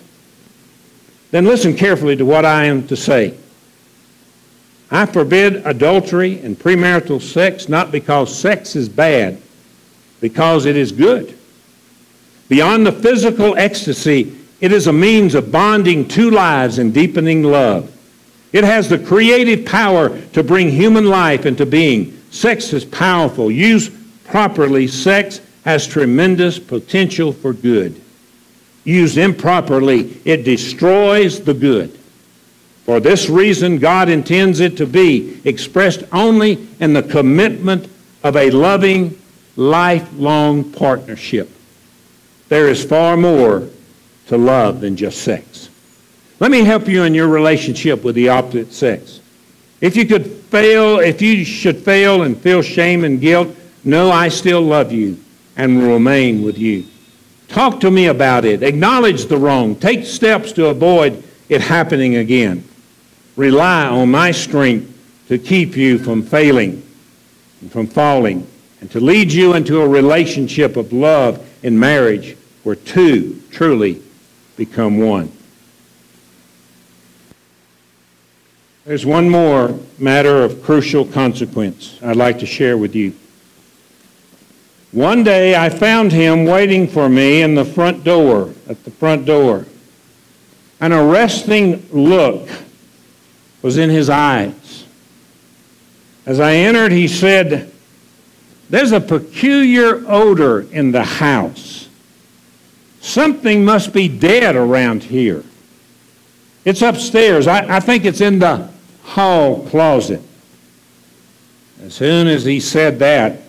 Then 1.30 1.44
listen 1.44 1.76
carefully 1.76 2.16
to 2.16 2.24
what 2.24 2.44
I 2.44 2.64
am 2.64 2.86
to 2.88 2.96
say. 2.96 3.36
I 4.90 5.06
forbid 5.06 5.66
adultery 5.66 6.38
and 6.40 6.56
premarital 6.56 7.20
sex 7.20 7.68
not 7.68 7.90
because 7.90 8.36
sex 8.36 8.76
is 8.76 8.88
bad, 8.88 9.40
because 10.20 10.64
it 10.64 10.76
is 10.76 10.92
good. 10.92 11.36
Beyond 12.48 12.86
the 12.86 12.92
physical 12.92 13.56
ecstasy, 13.56 14.36
it 14.60 14.72
is 14.72 14.86
a 14.86 14.92
means 14.92 15.34
of 15.34 15.50
bonding 15.50 16.06
two 16.06 16.30
lives 16.30 16.78
and 16.78 16.94
deepening 16.94 17.42
love. 17.42 17.92
It 18.52 18.64
has 18.64 18.88
the 18.88 18.98
creative 18.98 19.66
power 19.66 20.18
to 20.28 20.42
bring 20.44 20.70
human 20.70 21.06
life 21.06 21.44
into 21.44 21.66
being. 21.66 22.16
Sex 22.30 22.72
is 22.72 22.84
powerful. 22.84 23.50
Used 23.50 23.92
properly, 24.24 24.86
sex 24.86 25.40
has 25.64 25.86
tremendous 25.86 26.58
potential 26.58 27.32
for 27.32 27.52
good. 27.52 28.00
Used 28.86 29.18
improperly, 29.18 30.16
it 30.24 30.44
destroys 30.44 31.40
the 31.40 31.54
good. 31.54 31.90
For 32.84 33.00
this 33.00 33.28
reason, 33.28 33.78
God 33.78 34.08
intends 34.08 34.60
it 34.60 34.76
to 34.76 34.86
be 34.86 35.40
expressed 35.44 36.04
only 36.12 36.68
in 36.78 36.92
the 36.92 37.02
commitment 37.02 37.90
of 38.22 38.36
a 38.36 38.52
loving, 38.52 39.20
lifelong 39.56 40.70
partnership. 40.70 41.50
There 42.48 42.68
is 42.68 42.84
far 42.84 43.16
more 43.16 43.68
to 44.28 44.38
love 44.38 44.82
than 44.82 44.94
just 44.94 45.22
sex. 45.22 45.68
Let 46.38 46.52
me 46.52 46.62
help 46.62 46.86
you 46.86 47.02
in 47.02 47.12
your 47.12 47.26
relationship 47.26 48.04
with 48.04 48.14
the 48.14 48.28
opposite 48.28 48.72
sex. 48.72 49.20
If 49.80 49.96
you 49.96 50.06
could 50.06 50.26
fail, 50.26 51.00
if 51.00 51.20
you 51.20 51.44
should 51.44 51.78
fail 51.78 52.22
and 52.22 52.38
feel 52.38 52.62
shame 52.62 53.02
and 53.02 53.20
guilt, 53.20 53.48
know 53.82 54.12
I 54.12 54.28
still 54.28 54.62
love 54.62 54.92
you 54.92 55.18
and 55.56 55.76
will 55.76 55.94
remain 55.94 56.44
with 56.44 56.56
you. 56.56 56.86
Talk 57.48 57.80
to 57.80 57.90
me 57.90 58.06
about 58.06 58.44
it. 58.44 58.62
Acknowledge 58.62 59.26
the 59.26 59.36
wrong. 59.36 59.76
Take 59.76 60.04
steps 60.04 60.52
to 60.52 60.66
avoid 60.66 61.22
it 61.48 61.60
happening 61.60 62.16
again. 62.16 62.64
Rely 63.36 63.86
on 63.86 64.10
my 64.10 64.30
strength 64.30 64.92
to 65.28 65.38
keep 65.38 65.76
you 65.76 65.98
from 65.98 66.22
failing 66.22 66.82
and 67.60 67.70
from 67.70 67.86
falling 67.86 68.46
and 68.80 68.90
to 68.90 69.00
lead 69.00 69.32
you 69.32 69.54
into 69.54 69.80
a 69.80 69.88
relationship 69.88 70.76
of 70.76 70.92
love 70.92 71.44
in 71.62 71.78
marriage 71.78 72.36
where 72.62 72.76
two 72.76 73.42
truly 73.50 74.02
become 74.56 74.98
one. 74.98 75.30
There's 78.84 79.04
one 79.04 79.28
more 79.28 79.78
matter 79.98 80.44
of 80.44 80.62
crucial 80.62 81.04
consequence 81.04 81.98
I'd 82.02 82.16
like 82.16 82.38
to 82.38 82.46
share 82.46 82.78
with 82.78 82.94
you. 82.94 83.14
One 84.92 85.24
day 85.24 85.56
I 85.56 85.68
found 85.68 86.12
him 86.12 86.44
waiting 86.44 86.86
for 86.86 87.08
me 87.08 87.42
in 87.42 87.54
the 87.54 87.64
front 87.64 88.04
door, 88.04 88.52
at 88.68 88.82
the 88.84 88.90
front 88.90 89.26
door. 89.26 89.66
An 90.80 90.92
arresting 90.92 91.86
look 91.90 92.48
was 93.62 93.78
in 93.78 93.90
his 93.90 94.08
eyes. 94.08 94.84
As 96.24 96.40
I 96.40 96.54
entered, 96.54 96.92
he 96.92 97.08
said, 97.08 97.72
There's 98.70 98.92
a 98.92 99.00
peculiar 99.00 100.04
odor 100.08 100.62
in 100.72 100.92
the 100.92 101.04
house. 101.04 101.88
Something 103.00 103.64
must 103.64 103.92
be 103.92 104.08
dead 104.08 104.56
around 104.56 105.04
here. 105.04 105.44
It's 106.64 106.82
upstairs. 106.82 107.46
I, 107.46 107.76
I 107.76 107.80
think 107.80 108.04
it's 108.04 108.20
in 108.20 108.40
the 108.40 108.68
hall 109.04 109.64
closet. 109.68 110.20
As 111.82 111.94
soon 111.94 112.26
as 112.26 112.44
he 112.44 112.58
said 112.58 112.98
that, 112.98 113.40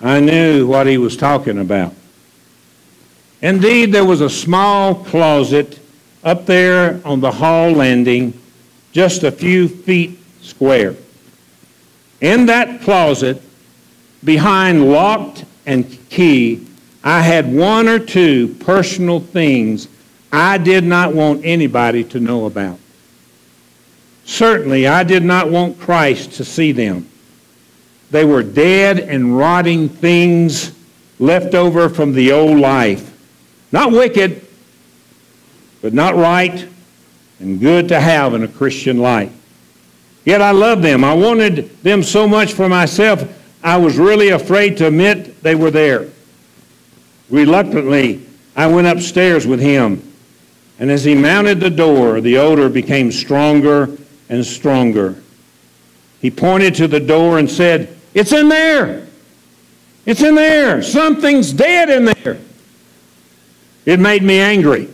I 0.00 0.20
knew 0.20 0.66
what 0.66 0.86
he 0.86 0.98
was 0.98 1.16
talking 1.16 1.58
about. 1.58 1.94
Indeed, 3.42 3.92
there 3.92 4.04
was 4.04 4.20
a 4.20 4.30
small 4.30 4.94
closet 4.94 5.78
up 6.24 6.46
there 6.46 7.00
on 7.04 7.20
the 7.20 7.30
hall 7.30 7.70
landing, 7.70 8.38
just 8.92 9.22
a 9.22 9.30
few 9.30 9.68
feet 9.68 10.18
square. 10.42 10.94
In 12.20 12.46
that 12.46 12.80
closet, 12.82 13.40
behind 14.24 14.90
locked 14.90 15.44
and 15.66 15.98
key, 16.10 16.66
I 17.04 17.20
had 17.20 17.52
one 17.52 17.88
or 17.88 17.98
two 17.98 18.56
personal 18.60 19.20
things 19.20 19.88
I 20.32 20.58
did 20.58 20.84
not 20.84 21.14
want 21.14 21.44
anybody 21.44 22.04
to 22.04 22.20
know 22.20 22.46
about. 22.46 22.78
Certainly, 24.24 24.86
I 24.86 25.04
did 25.04 25.24
not 25.24 25.50
want 25.50 25.78
Christ 25.80 26.32
to 26.32 26.44
see 26.44 26.72
them. 26.72 27.08
They 28.10 28.24
were 28.24 28.42
dead 28.42 29.00
and 29.00 29.36
rotting 29.36 29.88
things 29.88 30.72
left 31.18 31.54
over 31.54 31.88
from 31.88 32.12
the 32.12 32.32
old 32.32 32.58
life. 32.58 33.14
Not 33.70 33.92
wicked, 33.92 34.46
but 35.82 35.92
not 35.92 36.14
right 36.14 36.66
and 37.40 37.60
good 37.60 37.88
to 37.88 38.00
have 38.00 38.34
in 38.34 38.42
a 38.42 38.48
Christian 38.48 38.98
life. 38.98 39.32
Yet 40.24 40.42
I 40.42 40.50
loved 40.50 40.82
them. 40.82 41.04
I 41.04 41.14
wanted 41.14 41.82
them 41.82 42.02
so 42.02 42.26
much 42.26 42.52
for 42.52 42.68
myself, 42.68 43.34
I 43.62 43.76
was 43.76 43.98
really 43.98 44.28
afraid 44.28 44.76
to 44.78 44.86
admit 44.86 45.42
they 45.42 45.54
were 45.54 45.70
there. 45.70 46.08
Reluctantly, 47.28 48.26
I 48.56 48.66
went 48.68 48.86
upstairs 48.86 49.46
with 49.46 49.60
him. 49.60 50.02
And 50.78 50.90
as 50.90 51.04
he 51.04 51.14
mounted 51.14 51.60
the 51.60 51.70
door, 51.70 52.20
the 52.20 52.38
odor 52.38 52.68
became 52.68 53.10
stronger 53.10 53.96
and 54.28 54.46
stronger. 54.46 55.20
He 56.20 56.30
pointed 56.30 56.74
to 56.76 56.88
the 56.88 57.00
door 57.00 57.38
and 57.38 57.50
said, 57.50 57.97
It's 58.18 58.32
in 58.32 58.48
there. 58.48 59.06
It's 60.04 60.22
in 60.22 60.34
there. 60.34 60.82
Something's 60.82 61.52
dead 61.52 61.88
in 61.88 62.04
there. 62.06 62.38
It 63.86 64.00
made 64.00 64.24
me 64.24 64.40
angry. 64.40 64.88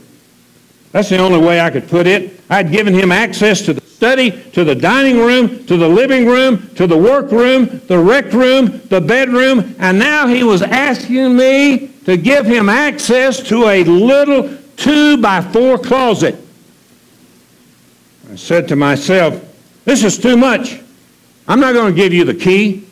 That's 0.92 1.08
the 1.08 1.16
only 1.16 1.40
way 1.40 1.58
I 1.58 1.70
could 1.70 1.88
put 1.88 2.06
it. 2.06 2.38
I'd 2.50 2.70
given 2.70 2.92
him 2.92 3.10
access 3.10 3.62
to 3.62 3.72
the 3.72 3.80
study, 3.80 4.30
to 4.52 4.62
the 4.62 4.74
dining 4.74 5.16
room, 5.16 5.64
to 5.64 5.78
the 5.78 5.88
living 5.88 6.26
room, 6.26 6.68
to 6.74 6.86
the 6.86 6.98
workroom, 6.98 7.80
the 7.86 7.98
rec 7.98 8.30
room, 8.34 8.82
the 8.90 9.00
bedroom, 9.00 9.74
and 9.78 9.98
now 9.98 10.26
he 10.26 10.44
was 10.44 10.60
asking 10.60 11.34
me 11.34 11.88
to 12.04 12.18
give 12.18 12.44
him 12.44 12.68
access 12.68 13.40
to 13.48 13.68
a 13.68 13.84
little 13.84 14.54
two 14.76 15.16
by 15.16 15.40
four 15.40 15.78
closet. 15.78 16.36
I 18.30 18.36
said 18.36 18.68
to 18.68 18.76
myself, 18.76 19.42
This 19.86 20.04
is 20.04 20.18
too 20.18 20.36
much. 20.36 20.82
I'm 21.48 21.60
not 21.60 21.72
going 21.72 21.94
to 21.94 21.96
give 21.96 22.12
you 22.12 22.24
the 22.24 22.34
key. 22.34 22.84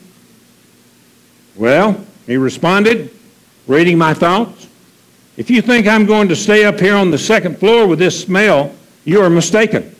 Well, 1.55 2.03
he 2.25 2.37
responded, 2.37 3.11
reading 3.67 3.97
my 3.97 4.13
thoughts. 4.13 4.67
If 5.37 5.49
you 5.49 5.61
think 5.61 5.87
I'm 5.87 6.05
going 6.05 6.27
to 6.29 6.35
stay 6.35 6.65
up 6.65 6.79
here 6.79 6.95
on 6.95 7.11
the 7.11 7.17
second 7.17 7.57
floor 7.57 7.87
with 7.87 7.99
this 7.99 8.19
smell, 8.19 8.73
you 9.05 9.21
are 9.21 9.29
mistaken. 9.29 9.95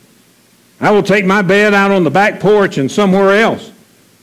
I 0.79 0.91
will 0.91 1.03
take 1.03 1.25
my 1.25 1.41
bed 1.41 1.73
out 1.73 1.91
on 1.91 2.03
the 2.03 2.11
back 2.11 2.39
porch 2.39 2.77
and 2.77 2.91
somewhere 2.91 3.31
else. 3.39 3.71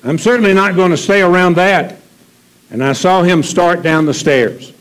I'm 0.05 0.19
certainly 0.19 0.55
not 0.55 0.77
going 0.77 0.91
to 0.91 0.97
stay 0.97 1.23
around 1.23 1.55
that. 1.57 1.97
And 2.71 2.85
I 2.85 2.93
saw 2.93 3.23
him 3.23 3.43
start 3.43 3.83
down 3.83 4.07
the 4.07 4.15
stairs. 4.15 4.73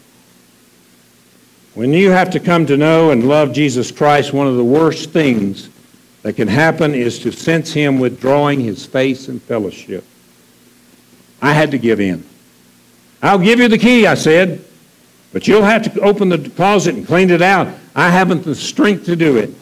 When 1.73 1.93
you 1.93 2.11
have 2.11 2.29
to 2.31 2.39
come 2.39 2.65
to 2.67 2.77
know 2.77 3.11
and 3.11 3.27
love 3.27 3.53
Jesus 3.53 3.91
Christ, 3.91 4.33
one 4.33 4.47
of 4.47 4.57
the 4.57 4.63
worst 4.63 5.11
things 5.11 5.69
that 6.21 6.33
can 6.33 6.47
happen 6.47 6.93
is 6.93 7.19
to 7.19 7.31
sense 7.31 7.71
him 7.71 7.99
withdrawing 7.99 8.59
his 8.59 8.85
face 8.85 9.27
and 9.27 9.41
fellowship. 9.41 10.03
I 11.41 11.53
had 11.53 11.71
to 11.71 11.77
give 11.77 11.99
in. 11.99 12.23
I'll 13.21 13.39
give 13.39 13.59
you 13.59 13.67
the 13.67 13.77
key, 13.77 14.07
I 14.07 14.13
said, 14.13 14.63
but 15.33 15.47
you'll 15.47 15.63
have 15.63 15.83
to 15.93 16.01
open 16.01 16.29
the 16.29 16.49
closet 16.49 16.95
and 16.95 17.05
clean 17.05 17.29
it 17.29 17.41
out. 17.41 17.67
I 17.95 18.09
haven't 18.09 18.43
the 18.43 18.55
strength 18.55 19.05
to 19.05 19.15
do 19.15 19.37
it. 19.37 19.53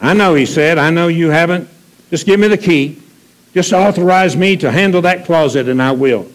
I 0.00 0.14
know, 0.14 0.34
he 0.34 0.46
said. 0.46 0.78
I 0.78 0.90
know 0.90 1.08
you 1.08 1.30
haven't. 1.30 1.68
Just 2.10 2.26
give 2.26 2.38
me 2.38 2.48
the 2.48 2.58
key. 2.58 3.00
Just 3.54 3.72
authorize 3.72 4.36
me 4.36 4.56
to 4.58 4.70
handle 4.70 5.02
that 5.02 5.24
closet, 5.24 5.68
and 5.68 5.80
I 5.80 5.92
will. 5.92 6.30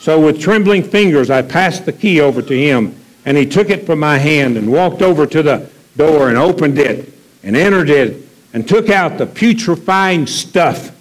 So, 0.00 0.24
with 0.24 0.40
trembling 0.40 0.82
fingers, 0.82 1.30
I 1.30 1.42
passed 1.42 1.84
the 1.84 1.92
key 1.92 2.20
over 2.20 2.42
to 2.42 2.56
him, 2.56 2.94
and 3.24 3.36
he 3.36 3.46
took 3.46 3.70
it 3.70 3.86
from 3.86 3.98
my 3.98 4.18
hand 4.18 4.56
and 4.56 4.70
walked 4.70 5.02
over 5.02 5.26
to 5.26 5.42
the 5.42 5.70
door 5.96 6.28
and 6.28 6.38
opened 6.38 6.78
it 6.78 7.12
and 7.42 7.56
entered 7.56 7.90
it 7.90 8.24
and 8.52 8.68
took 8.68 8.90
out 8.90 9.18
the 9.18 9.26
putrefying 9.26 10.26
stuff 10.26 10.92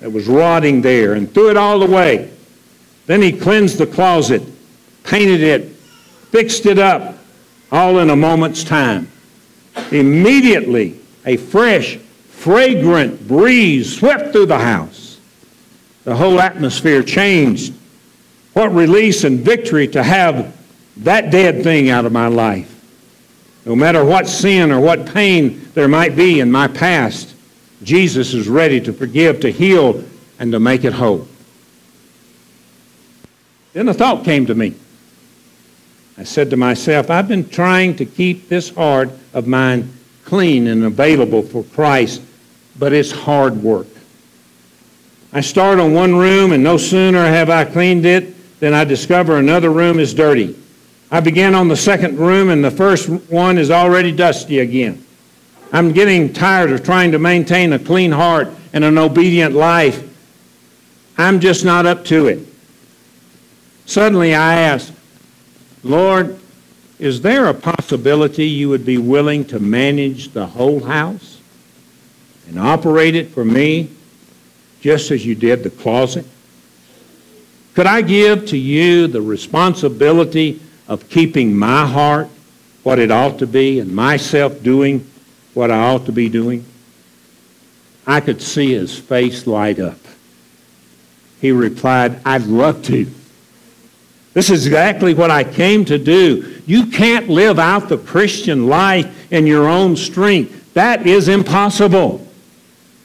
that 0.00 0.10
was 0.10 0.26
rotting 0.26 0.80
there 0.80 1.14
and 1.14 1.32
threw 1.32 1.50
it 1.50 1.56
all 1.56 1.82
away. 1.82 2.30
Then 3.08 3.22
he 3.22 3.32
cleansed 3.32 3.78
the 3.78 3.86
closet, 3.86 4.42
painted 5.02 5.40
it, 5.40 5.64
fixed 6.30 6.66
it 6.66 6.78
up, 6.78 7.16
all 7.72 8.00
in 8.00 8.10
a 8.10 8.16
moment's 8.16 8.62
time. 8.62 9.10
Immediately, 9.90 11.00
a 11.24 11.38
fresh, 11.38 11.96
fragrant 11.96 13.26
breeze 13.26 13.96
swept 13.96 14.32
through 14.32 14.46
the 14.46 14.58
house. 14.58 15.18
The 16.04 16.14
whole 16.14 16.38
atmosphere 16.38 17.02
changed. 17.02 17.72
What 18.52 18.74
release 18.74 19.24
and 19.24 19.40
victory 19.40 19.88
to 19.88 20.02
have 20.02 20.54
that 20.98 21.30
dead 21.30 21.62
thing 21.62 21.88
out 21.88 22.04
of 22.04 22.12
my 22.12 22.26
life. 22.26 22.74
No 23.64 23.74
matter 23.74 24.04
what 24.04 24.28
sin 24.28 24.70
or 24.70 24.80
what 24.80 25.06
pain 25.06 25.70
there 25.72 25.88
might 25.88 26.14
be 26.14 26.40
in 26.40 26.52
my 26.52 26.68
past, 26.68 27.34
Jesus 27.82 28.34
is 28.34 28.48
ready 28.48 28.82
to 28.82 28.92
forgive, 28.92 29.40
to 29.40 29.50
heal, 29.50 30.04
and 30.38 30.52
to 30.52 30.60
make 30.60 30.84
it 30.84 30.92
whole. 30.92 31.26
Then 33.78 33.86
a 33.86 33.94
thought 33.94 34.24
came 34.24 34.44
to 34.46 34.56
me. 34.56 34.74
I 36.18 36.24
said 36.24 36.50
to 36.50 36.56
myself, 36.56 37.10
I've 37.10 37.28
been 37.28 37.48
trying 37.48 37.94
to 37.98 38.04
keep 38.04 38.48
this 38.48 38.70
heart 38.70 39.08
of 39.32 39.46
mine 39.46 39.92
clean 40.24 40.66
and 40.66 40.82
available 40.82 41.42
for 41.42 41.62
Christ, 41.62 42.20
but 42.76 42.92
it's 42.92 43.12
hard 43.12 43.62
work. 43.62 43.86
I 45.32 45.42
start 45.42 45.78
on 45.78 45.94
one 45.94 46.16
room, 46.16 46.50
and 46.50 46.64
no 46.64 46.76
sooner 46.76 47.24
have 47.24 47.50
I 47.50 47.64
cleaned 47.64 48.04
it 48.04 48.58
than 48.58 48.74
I 48.74 48.82
discover 48.82 49.36
another 49.36 49.70
room 49.70 50.00
is 50.00 50.12
dirty. 50.12 50.58
I 51.12 51.20
begin 51.20 51.54
on 51.54 51.68
the 51.68 51.76
second 51.76 52.18
room, 52.18 52.50
and 52.50 52.64
the 52.64 52.72
first 52.72 53.08
one 53.30 53.58
is 53.58 53.70
already 53.70 54.10
dusty 54.10 54.58
again. 54.58 55.06
I'm 55.72 55.92
getting 55.92 56.32
tired 56.32 56.72
of 56.72 56.82
trying 56.82 57.12
to 57.12 57.20
maintain 57.20 57.72
a 57.72 57.78
clean 57.78 58.10
heart 58.10 58.48
and 58.72 58.82
an 58.82 58.98
obedient 58.98 59.54
life. 59.54 60.02
I'm 61.16 61.38
just 61.38 61.64
not 61.64 61.86
up 61.86 62.04
to 62.06 62.26
it. 62.26 62.47
Suddenly 63.88 64.34
I 64.34 64.60
asked, 64.60 64.92
Lord, 65.82 66.38
is 66.98 67.22
there 67.22 67.46
a 67.46 67.54
possibility 67.54 68.44
you 68.44 68.68
would 68.68 68.84
be 68.84 68.98
willing 68.98 69.46
to 69.46 69.58
manage 69.58 70.28
the 70.34 70.44
whole 70.44 70.80
house 70.80 71.40
and 72.46 72.58
operate 72.58 73.14
it 73.14 73.30
for 73.30 73.46
me 73.46 73.88
just 74.82 75.10
as 75.10 75.24
you 75.24 75.34
did 75.34 75.62
the 75.62 75.70
closet? 75.70 76.26
Could 77.72 77.86
I 77.86 78.02
give 78.02 78.46
to 78.48 78.58
you 78.58 79.06
the 79.06 79.22
responsibility 79.22 80.60
of 80.86 81.08
keeping 81.08 81.56
my 81.56 81.86
heart 81.86 82.28
what 82.82 82.98
it 82.98 83.10
ought 83.10 83.38
to 83.38 83.46
be 83.46 83.80
and 83.80 83.90
myself 83.90 84.62
doing 84.62 85.10
what 85.54 85.70
I 85.70 85.78
ought 85.78 86.04
to 86.04 86.12
be 86.12 86.28
doing? 86.28 86.62
I 88.06 88.20
could 88.20 88.42
see 88.42 88.74
his 88.74 88.98
face 88.98 89.46
light 89.46 89.80
up. 89.80 89.98
He 91.40 91.52
replied, 91.52 92.20
I'd 92.26 92.44
love 92.44 92.82
to. 92.84 93.10
This 94.38 94.50
is 94.50 94.66
exactly 94.68 95.14
what 95.14 95.32
I 95.32 95.42
came 95.42 95.84
to 95.86 95.98
do. 95.98 96.62
You 96.64 96.86
can't 96.86 97.28
live 97.28 97.58
out 97.58 97.88
the 97.88 97.98
Christian 97.98 98.68
life 98.68 99.32
in 99.32 99.48
your 99.48 99.68
own 99.68 99.96
strength. 99.96 100.74
That 100.74 101.08
is 101.08 101.26
impossible. 101.26 102.24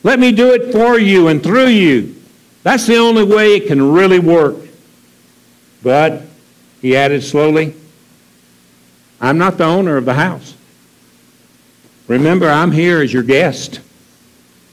Let 0.04 0.20
me 0.20 0.32
do 0.32 0.54
it 0.54 0.72
for 0.72 1.00
you 1.00 1.30
and 1.30 1.42
through 1.42 1.70
you. 1.70 2.22
That's 2.62 2.86
the 2.86 2.98
only 2.98 3.24
way 3.24 3.56
it 3.56 3.66
can 3.66 3.94
really 3.94 4.20
work. 4.20 4.58
But, 5.82 6.22
he 6.84 6.96
added 6.96 7.24
slowly, 7.24 7.74
I'm 9.20 9.40
not 9.40 9.58
the 9.58 9.66
owner 9.66 9.98
of 9.98 10.06
the 10.06 10.14
house. 10.14 10.54
Remember, 12.08 12.48
I'm 12.48 12.74
here 12.74 13.02
as 13.02 13.12
your 13.12 13.24
guest. 13.24 13.80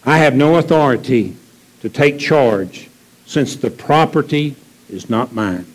I 0.04 0.18
have 0.18 0.36
no 0.36 0.56
authority 0.56 1.38
to 1.80 1.88
take 1.88 2.18
charge 2.18 2.90
since 3.24 3.56
the 3.56 3.70
property 3.70 4.56
is 4.90 5.08
not 5.08 5.32
mine. 5.32 5.69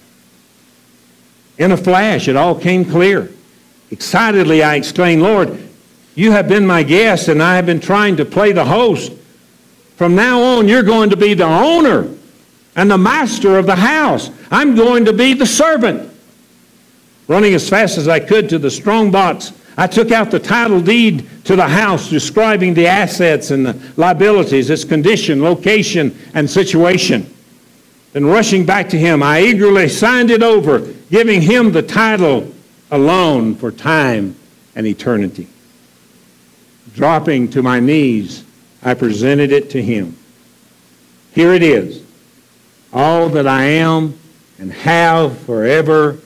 In 1.58 1.72
a 1.72 1.78
flash, 1.78 2.28
it 2.28 2.36
all 2.36 2.60
came 2.60 2.86
clear. 2.86 3.32
Excitedly, 3.92 4.64
I 4.64 4.76
exclaimed, 4.76 5.22
Lord, 5.22 5.58
you 6.16 6.32
have 6.32 6.48
been 6.48 6.66
my 6.66 6.84
guest, 6.84 7.28
and 7.28 7.42
I 7.42 7.56
have 7.56 7.66
been 7.66 7.80
trying 7.80 8.18
to 8.18 8.26
play 8.26 8.52
the 8.52 8.66
host. 8.66 9.12
From 9.96 10.16
now 10.16 10.42
on, 10.42 10.68
you're 10.68 10.84
going 10.84 11.10
to 11.12 11.18
be 11.18 11.34
the 11.34 11.46
owner 11.46 12.10
and 12.76 12.92
the 12.92 12.98
master 12.98 13.58
of 13.58 13.66
the 13.66 13.76
house. 13.76 14.30
I'm 14.52 14.76
going 14.76 15.06
to 15.06 15.14
be 15.14 15.34
the 15.34 15.46
servant. 15.46 16.12
Running 17.28 17.54
as 17.54 17.70
fast 17.70 17.98
as 17.98 18.08
I 18.08 18.20
could 18.20 18.50
to 18.50 18.60
the 18.60 18.70
strong 18.70 19.12
box, 19.12 19.54
I 19.78 19.88
took 19.88 20.12
out 20.12 20.32
the 20.32 20.40
title 20.40 20.80
deed 20.80 21.28
to 21.46 21.56
the 21.56 21.68
house 21.68 22.10
describing 22.10 22.74
the 22.74 22.88
assets 22.88 23.52
and 23.52 23.66
the 23.66 23.94
liabilities, 23.98 24.70
its 24.70 24.84
condition, 24.84 25.42
location, 25.42 26.18
and 26.34 26.50
situation. 26.50 27.34
Then 28.14 28.26
rushing 28.26 28.66
back 28.66 28.88
to 28.90 28.98
him, 28.98 29.22
I 29.22 29.42
eagerly 29.42 29.90
signed 29.90 30.32
it 30.32 30.44
over, 30.44 30.88
giving 31.10 31.42
him 31.42 31.72
the 31.72 31.82
title 31.82 32.52
alone 32.92 33.56
for 33.56 33.72
time 33.72 34.36
and 34.76 34.86
eternity. 34.86 35.48
Dropping 36.94 37.50
to 37.52 37.62
my 37.62 37.80
knees, 37.80 38.44
I 38.84 38.94
presented 38.94 39.52
it 39.52 39.72
to 39.72 39.82
him. 39.82 40.18
Here 41.34 41.54
it 41.54 41.64
is, 41.64 42.04
all 42.94 43.30
that 43.30 43.48
I 43.48 43.64
am 43.64 44.18
and 44.60 44.72
have 44.72 45.38
forever. 45.40 46.18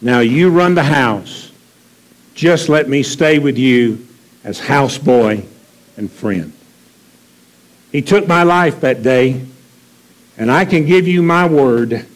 Now 0.00 0.20
you 0.20 0.50
run 0.50 0.74
the 0.74 0.82
house. 0.82 1.50
Just 2.34 2.68
let 2.68 2.88
me 2.88 3.02
stay 3.02 3.38
with 3.38 3.56
you 3.56 4.06
as 4.44 4.60
houseboy 4.60 5.46
and 5.96 6.10
friend. 6.10 6.52
He 7.92 8.02
took 8.02 8.26
my 8.26 8.42
life 8.42 8.80
that 8.80 9.02
day 9.02 9.44
and 10.36 10.50
I 10.50 10.64
can 10.64 10.86
give 10.86 11.06
you 11.06 11.22
my 11.22 11.46
word, 11.46 12.06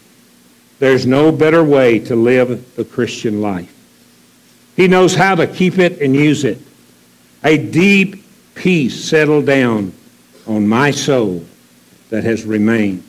there's 0.79 1.07
no 1.07 1.33
better 1.33 1.65
way 1.65 1.99
to 2.01 2.17
live 2.17 2.77
the 2.77 2.85
Christian 2.85 3.41
life. 3.41 3.73
He 4.77 4.89
knows 4.89 5.15
how 5.15 5.35
to 5.35 5.47
keep 5.47 5.79
it 5.79 6.01
and 6.01 6.15
use 6.15 6.45
it. 6.45 6.59
A 7.43 7.57
deep 7.57 8.25
peace 8.55 9.05
settled 9.05 9.47
down 9.47 9.93
on 10.47 10.69
my 10.69 10.91
soul 10.91 11.45
that 12.11 12.25
has 12.25 12.45
remained. 12.45 13.03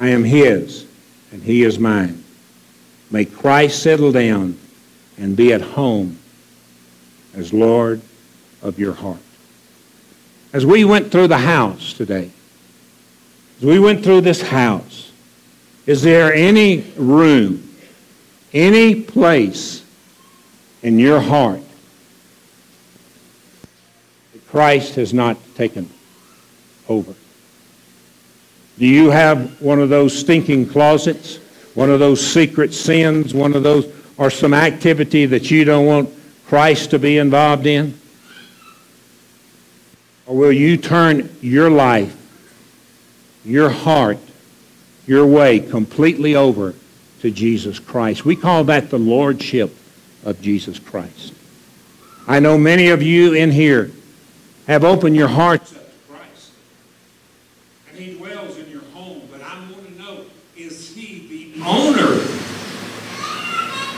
I 0.00 0.08
am 0.08 0.24
his, 0.24 0.86
and 1.30 1.42
he 1.42 1.62
is 1.62 1.78
mine. 1.78 2.24
May 3.10 3.24
Christ 3.24 3.82
settle 3.82 4.12
down 4.12 4.58
and 5.16 5.36
be 5.36 5.52
at 5.52 5.60
home 5.60 6.18
as 7.34 7.52
Lord 7.52 8.00
of 8.62 8.78
your 8.78 8.92
heart. 8.92 9.18
As 10.52 10.66
we 10.66 10.84
went 10.84 11.12
through 11.12 11.28
the 11.28 11.38
house 11.38 11.92
today, 11.92 12.30
as 13.58 13.64
we 13.64 13.78
went 13.78 14.02
through 14.02 14.22
this 14.22 14.42
house, 14.42 14.97
is 15.88 16.02
there 16.02 16.34
any 16.34 16.82
room, 16.98 17.66
any 18.52 18.94
place 18.94 19.82
in 20.82 20.98
your 20.98 21.18
heart 21.18 21.62
that 24.34 24.46
Christ 24.48 24.96
has 24.96 25.14
not 25.14 25.38
taken 25.54 25.88
over? 26.90 27.14
Do 28.78 28.86
you 28.86 29.08
have 29.08 29.62
one 29.62 29.80
of 29.80 29.88
those 29.88 30.16
stinking 30.16 30.68
closets, 30.68 31.38
one 31.74 31.88
of 31.88 32.00
those 32.00 32.20
secret 32.20 32.74
sins, 32.74 33.32
one 33.32 33.54
of 33.54 33.62
those, 33.62 33.90
or 34.18 34.28
some 34.28 34.52
activity 34.52 35.24
that 35.24 35.50
you 35.50 35.64
don't 35.64 35.86
want 35.86 36.10
Christ 36.48 36.90
to 36.90 36.98
be 36.98 37.16
involved 37.16 37.66
in? 37.66 37.98
Or 40.26 40.36
will 40.36 40.52
you 40.52 40.76
turn 40.76 41.34
your 41.40 41.70
life, 41.70 42.14
your 43.42 43.70
heart, 43.70 44.18
your 45.08 45.26
way 45.26 45.58
completely 45.58 46.36
over 46.36 46.74
to 47.20 47.30
Jesus 47.30 47.80
Christ? 47.80 48.24
We 48.24 48.36
call 48.36 48.62
that 48.64 48.90
the 48.90 48.98
Lordship 48.98 49.74
of 50.24 50.40
Jesus 50.40 50.78
Christ. 50.78 51.32
I 52.28 52.40
know 52.40 52.58
many 52.58 52.88
of 52.90 53.02
you 53.02 53.32
in 53.32 53.50
here 53.50 53.90
have 54.66 54.84
opened 54.84 55.16
your 55.16 55.28
hearts 55.28 55.74
up 55.74 55.82
to 55.82 56.12
Christ. 56.12 56.52
And 57.90 57.98
He 57.98 58.14
dwells 58.18 58.58
in 58.58 58.70
your 58.70 58.82
home, 58.92 59.22
but 59.32 59.40
I 59.40 59.58
want 59.72 59.86
to 59.86 59.98
know, 59.98 60.20
is 60.56 60.94
He 60.94 61.54
the 61.54 61.64
owner 61.64 62.12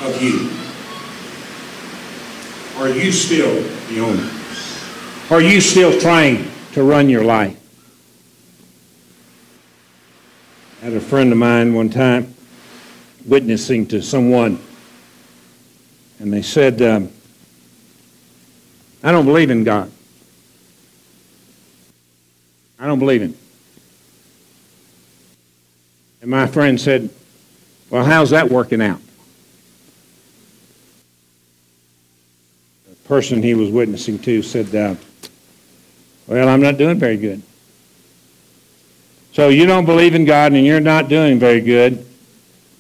of 0.07 0.23
you? 0.23 0.49
Are 2.81 2.89
you 2.89 3.11
still 3.13 3.63
the 3.89 4.01
owner? 4.01 4.31
Are 5.31 5.43
you 5.43 5.61
still 5.61 6.01
trying 6.01 6.51
to 6.73 6.83
run 6.83 7.09
your 7.11 7.25
life? 7.25 7.60
I 10.81 10.85
had 10.85 10.95
a 10.95 11.01
friend 11.01 11.31
of 11.31 11.37
mine 11.37 11.75
one 11.75 11.91
time 11.91 12.35
witnessing 13.27 13.87
to 13.89 14.01
someone, 14.01 14.59
and 16.19 16.33
they 16.33 16.41
said, 16.41 16.81
um, 16.81 17.11
I 19.03 19.13
don't 19.13 19.27
believe 19.27 19.51
in 19.51 19.63
God. 19.63 19.93
I 22.79 22.87
don't 22.87 22.99
believe 22.99 23.21
in. 23.21 23.37
And 26.23 26.31
my 26.31 26.47
friend 26.47 26.81
said, 26.81 27.11
Well, 27.91 28.05
how's 28.05 28.31
that 28.31 28.49
working 28.49 28.81
out? 28.81 29.01
The 32.89 32.97
person 33.07 33.43
he 33.43 33.53
was 33.53 33.69
witnessing 33.69 34.19
to 34.21 34.43
said, 34.43 34.75
uh, 34.75 34.95
well, 36.27 36.49
I'm 36.49 36.63
not 36.63 36.79
doing 36.79 36.99
very 36.99 37.19
good. 37.19 37.43
So 39.41 39.49
you 39.49 39.65
don't 39.65 39.87
believe 39.87 40.15
in 40.15 40.27
God 40.27 40.53
and 40.53 40.67
you're 40.67 40.81
not 40.81 41.09
doing 41.09 41.39
very 41.39 41.63
good. 41.63 42.07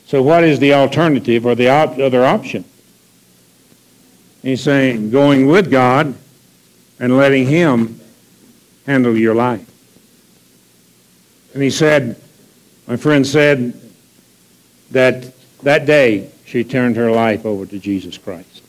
So 0.05 0.23
what 0.23 0.45
is 0.45 0.59
the 0.59 0.75
alternative 0.75 1.47
or 1.47 1.55
the 1.55 1.71
op- 1.71 1.99
other 1.99 2.23
option? 2.23 2.67
He's 4.43 4.63
saying 4.63 5.11
going 5.11 5.47
with 5.47 5.71
God 5.71 6.15
and 6.99 7.17
letting 7.17 7.47
Him 7.47 7.99
handle 8.85 9.17
your 9.17 9.35
life. 9.35 9.67
And 11.55 11.63
he 11.63 11.71
said, 11.71 12.21
my 12.87 12.97
friend 12.97 13.27
said 13.27 13.81
that 14.91 15.33
that 15.63 15.87
day 15.87 16.31
she 16.45 16.63
turned 16.63 16.97
her 16.97 17.11
life 17.11 17.47
over 17.47 17.65
to 17.65 17.79
Jesus 17.79 18.19
Christ. 18.19 18.63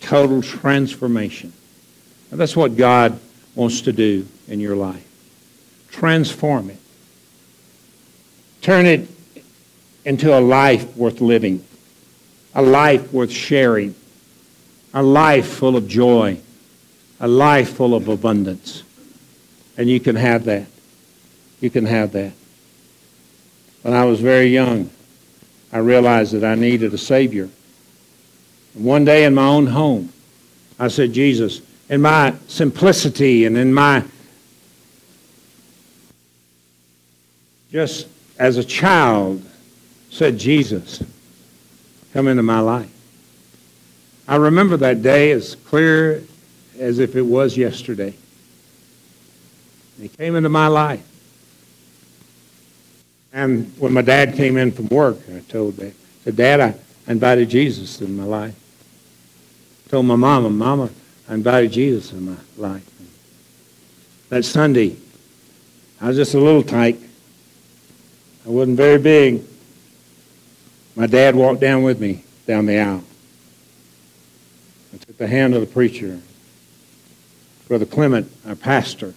Total 0.00 0.42
transformation. 0.42 1.54
And 2.30 2.38
that's 2.38 2.54
what 2.54 2.76
God 2.76 3.18
wants 3.54 3.80
to 3.80 3.94
do 3.94 4.28
in 4.46 4.60
your 4.60 4.76
life. 4.76 5.08
Transform 5.94 6.70
it. 6.70 6.78
Turn 8.62 8.84
it 8.84 9.08
into 10.04 10.36
a 10.36 10.40
life 10.40 10.96
worth 10.96 11.20
living, 11.20 11.64
a 12.52 12.60
life 12.60 13.12
worth 13.12 13.30
sharing, 13.30 13.94
a 14.92 15.04
life 15.04 15.46
full 15.46 15.76
of 15.76 15.86
joy, 15.86 16.40
a 17.20 17.28
life 17.28 17.74
full 17.76 17.94
of 17.94 18.08
abundance. 18.08 18.82
And 19.76 19.88
you 19.88 20.00
can 20.00 20.16
have 20.16 20.44
that. 20.46 20.66
You 21.60 21.70
can 21.70 21.86
have 21.86 22.10
that. 22.10 22.32
When 23.82 23.94
I 23.94 24.04
was 24.04 24.20
very 24.20 24.46
young, 24.46 24.90
I 25.72 25.78
realized 25.78 26.32
that 26.32 26.42
I 26.42 26.56
needed 26.56 26.92
a 26.92 26.98
Savior. 26.98 27.48
One 28.72 29.04
day 29.04 29.26
in 29.26 29.34
my 29.34 29.46
own 29.46 29.68
home, 29.68 30.12
I 30.76 30.88
said, 30.88 31.12
Jesus, 31.12 31.60
in 31.88 32.02
my 32.02 32.34
simplicity 32.48 33.44
and 33.44 33.56
in 33.56 33.72
my 33.72 34.02
just 37.74 38.06
as 38.38 38.56
a 38.56 38.62
child 38.62 39.44
said, 40.08 40.38
Jesus, 40.38 41.02
come 42.12 42.28
into 42.28 42.44
my 42.44 42.60
life. 42.60 42.88
I 44.28 44.36
remember 44.36 44.76
that 44.76 45.02
day 45.02 45.32
as 45.32 45.56
clear 45.56 46.22
as 46.78 47.00
if 47.00 47.16
it 47.16 47.22
was 47.22 47.56
yesterday. 47.56 48.14
He 50.00 50.08
came 50.08 50.36
into 50.36 50.50
my 50.50 50.68
life. 50.68 51.04
And 53.32 53.76
when 53.80 53.92
my 53.92 54.02
dad 54.02 54.34
came 54.34 54.56
in 54.56 54.70
from 54.70 54.86
work, 54.86 55.18
I 55.34 55.40
told 55.40 55.76
Dad, 55.76 55.88
I 55.88 55.92
said, 56.22 56.36
Dad, 56.36 56.60
I 56.60 56.74
invited 57.10 57.50
Jesus 57.50 58.00
in 58.00 58.16
my 58.16 58.22
life. 58.22 58.54
I 59.86 59.90
told 59.90 60.06
my 60.06 60.14
mama, 60.14 60.48
Mama, 60.48 60.90
I 61.28 61.34
invited 61.34 61.72
Jesus 61.72 62.12
in 62.12 62.24
my 62.24 62.36
life. 62.56 62.88
That 64.28 64.44
Sunday, 64.44 64.94
I 66.00 66.06
was 66.06 66.16
just 66.16 66.34
a 66.34 66.38
little 66.38 66.62
tyke. 66.62 67.00
I 68.46 68.50
wasn't 68.50 68.76
very 68.76 68.98
big. 68.98 69.42
My 70.96 71.06
dad 71.06 71.34
walked 71.34 71.60
down 71.60 71.82
with 71.82 72.00
me 72.00 72.24
down 72.46 72.66
the 72.66 72.78
aisle. 72.78 73.02
I 74.92 74.96
took 74.98 75.18
the 75.18 75.26
hand 75.26 75.54
of 75.54 75.60
the 75.60 75.66
preacher. 75.66 76.20
Brother 77.66 77.86
Clement, 77.86 78.30
our 78.46 78.54
pastor, 78.54 79.14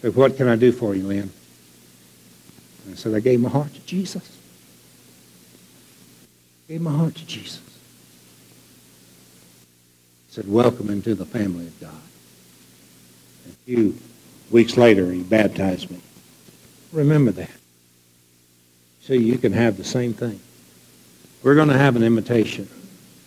said, 0.00 0.16
What 0.16 0.36
can 0.36 0.48
I 0.48 0.56
do 0.56 0.72
for 0.72 0.94
you, 0.94 1.04
Lynn? 1.04 1.30
I 2.90 2.94
said, 2.94 3.14
I 3.14 3.20
gave 3.20 3.40
my 3.40 3.50
heart 3.50 3.72
to 3.74 3.80
Jesus. 3.80 4.38
I 6.68 6.72
gave 6.72 6.80
my 6.80 6.92
heart 6.96 7.14
to 7.16 7.26
Jesus 7.26 7.60
said, 10.34 10.50
Welcome 10.50 10.90
into 10.90 11.14
the 11.14 11.24
family 11.24 11.68
of 11.68 11.80
God. 11.80 11.94
A 13.48 13.52
few 13.66 13.96
weeks 14.50 14.76
later, 14.76 15.12
he 15.12 15.22
baptized 15.22 15.92
me. 15.92 16.00
Remember 16.90 17.30
that. 17.30 17.52
See, 19.06 19.18
you 19.18 19.36
can 19.36 19.52
have 19.52 19.76
the 19.76 19.84
same 19.84 20.14
thing. 20.14 20.40
We're 21.42 21.54
going 21.54 21.68
to 21.68 21.76
have 21.76 21.94
an 21.94 22.02
invitation. 22.02 22.66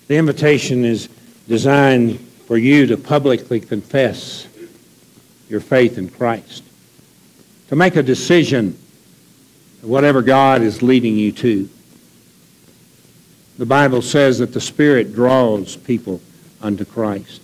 The 0.07 0.15
invitation 0.15 0.83
is 0.83 1.07
designed 1.47 2.19
for 2.47 2.57
you 2.57 2.87
to 2.87 2.97
publicly 2.97 3.59
confess 3.59 4.47
your 5.47 5.59
faith 5.59 5.99
in 5.99 6.09
Christ, 6.09 6.63
to 7.67 7.75
make 7.75 7.95
a 7.95 8.01
decision 8.01 8.75
whatever 9.83 10.23
God 10.23 10.63
is 10.63 10.81
leading 10.81 11.15
you 11.15 11.31
to. 11.33 11.69
The 13.59 13.67
Bible 13.67 14.01
says 14.01 14.39
that 14.39 14.53
the 14.53 14.61
Spirit 14.61 15.13
draws 15.13 15.77
people 15.77 16.21
unto 16.59 16.85
Christ. 16.85 17.39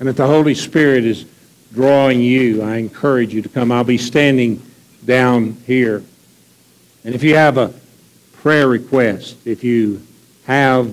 And 0.00 0.08
if 0.08 0.16
the 0.16 0.26
Holy 0.26 0.54
Spirit 0.56 1.04
is 1.04 1.26
drawing 1.72 2.20
you, 2.20 2.62
I 2.62 2.78
encourage 2.78 3.32
you 3.32 3.40
to 3.40 3.48
come. 3.48 3.70
I'll 3.70 3.84
be 3.84 3.98
standing 3.98 4.60
down 5.04 5.52
here. 5.64 6.02
And 7.04 7.14
if 7.14 7.22
you 7.22 7.36
have 7.36 7.58
a 7.58 7.72
prayer 8.32 8.66
request, 8.66 9.36
if 9.46 9.62
you 9.62 10.02
have 10.46 10.92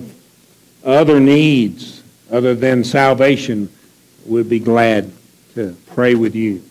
other 0.84 1.18
needs 1.18 2.02
other 2.30 2.54
than 2.54 2.84
salvation, 2.84 3.70
we'd 4.26 4.48
be 4.48 4.58
glad 4.58 5.10
to 5.54 5.76
pray 5.88 6.14
with 6.14 6.34
you, 6.34 6.62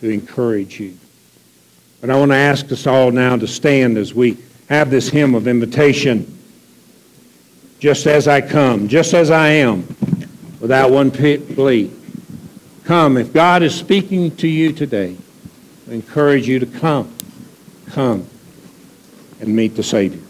to 0.00 0.08
encourage 0.08 0.80
you. 0.80 0.96
But 2.00 2.10
I 2.10 2.18
want 2.18 2.30
to 2.30 2.36
ask 2.36 2.70
us 2.72 2.86
all 2.86 3.10
now 3.10 3.36
to 3.36 3.46
stand 3.46 3.98
as 3.98 4.14
we 4.14 4.38
have 4.68 4.90
this 4.90 5.08
hymn 5.08 5.34
of 5.34 5.46
invitation 5.46 6.38
just 7.78 8.06
as 8.06 8.28
I 8.28 8.40
come, 8.40 8.88
just 8.88 9.12
as 9.12 9.30
I 9.30 9.48
am, 9.48 9.86
without 10.60 10.90
one 10.90 11.10
plea. 11.10 11.90
Come. 12.84 13.16
If 13.16 13.32
God 13.32 13.62
is 13.62 13.74
speaking 13.74 14.34
to 14.36 14.48
you 14.48 14.72
today, 14.72 15.16
I 15.88 15.94
encourage 15.94 16.46
you 16.46 16.58
to 16.58 16.66
come. 16.66 17.12
Come 17.90 18.26
and 19.42 19.54
meet 19.54 19.74
the 19.74 19.82
Savior. 19.82 20.20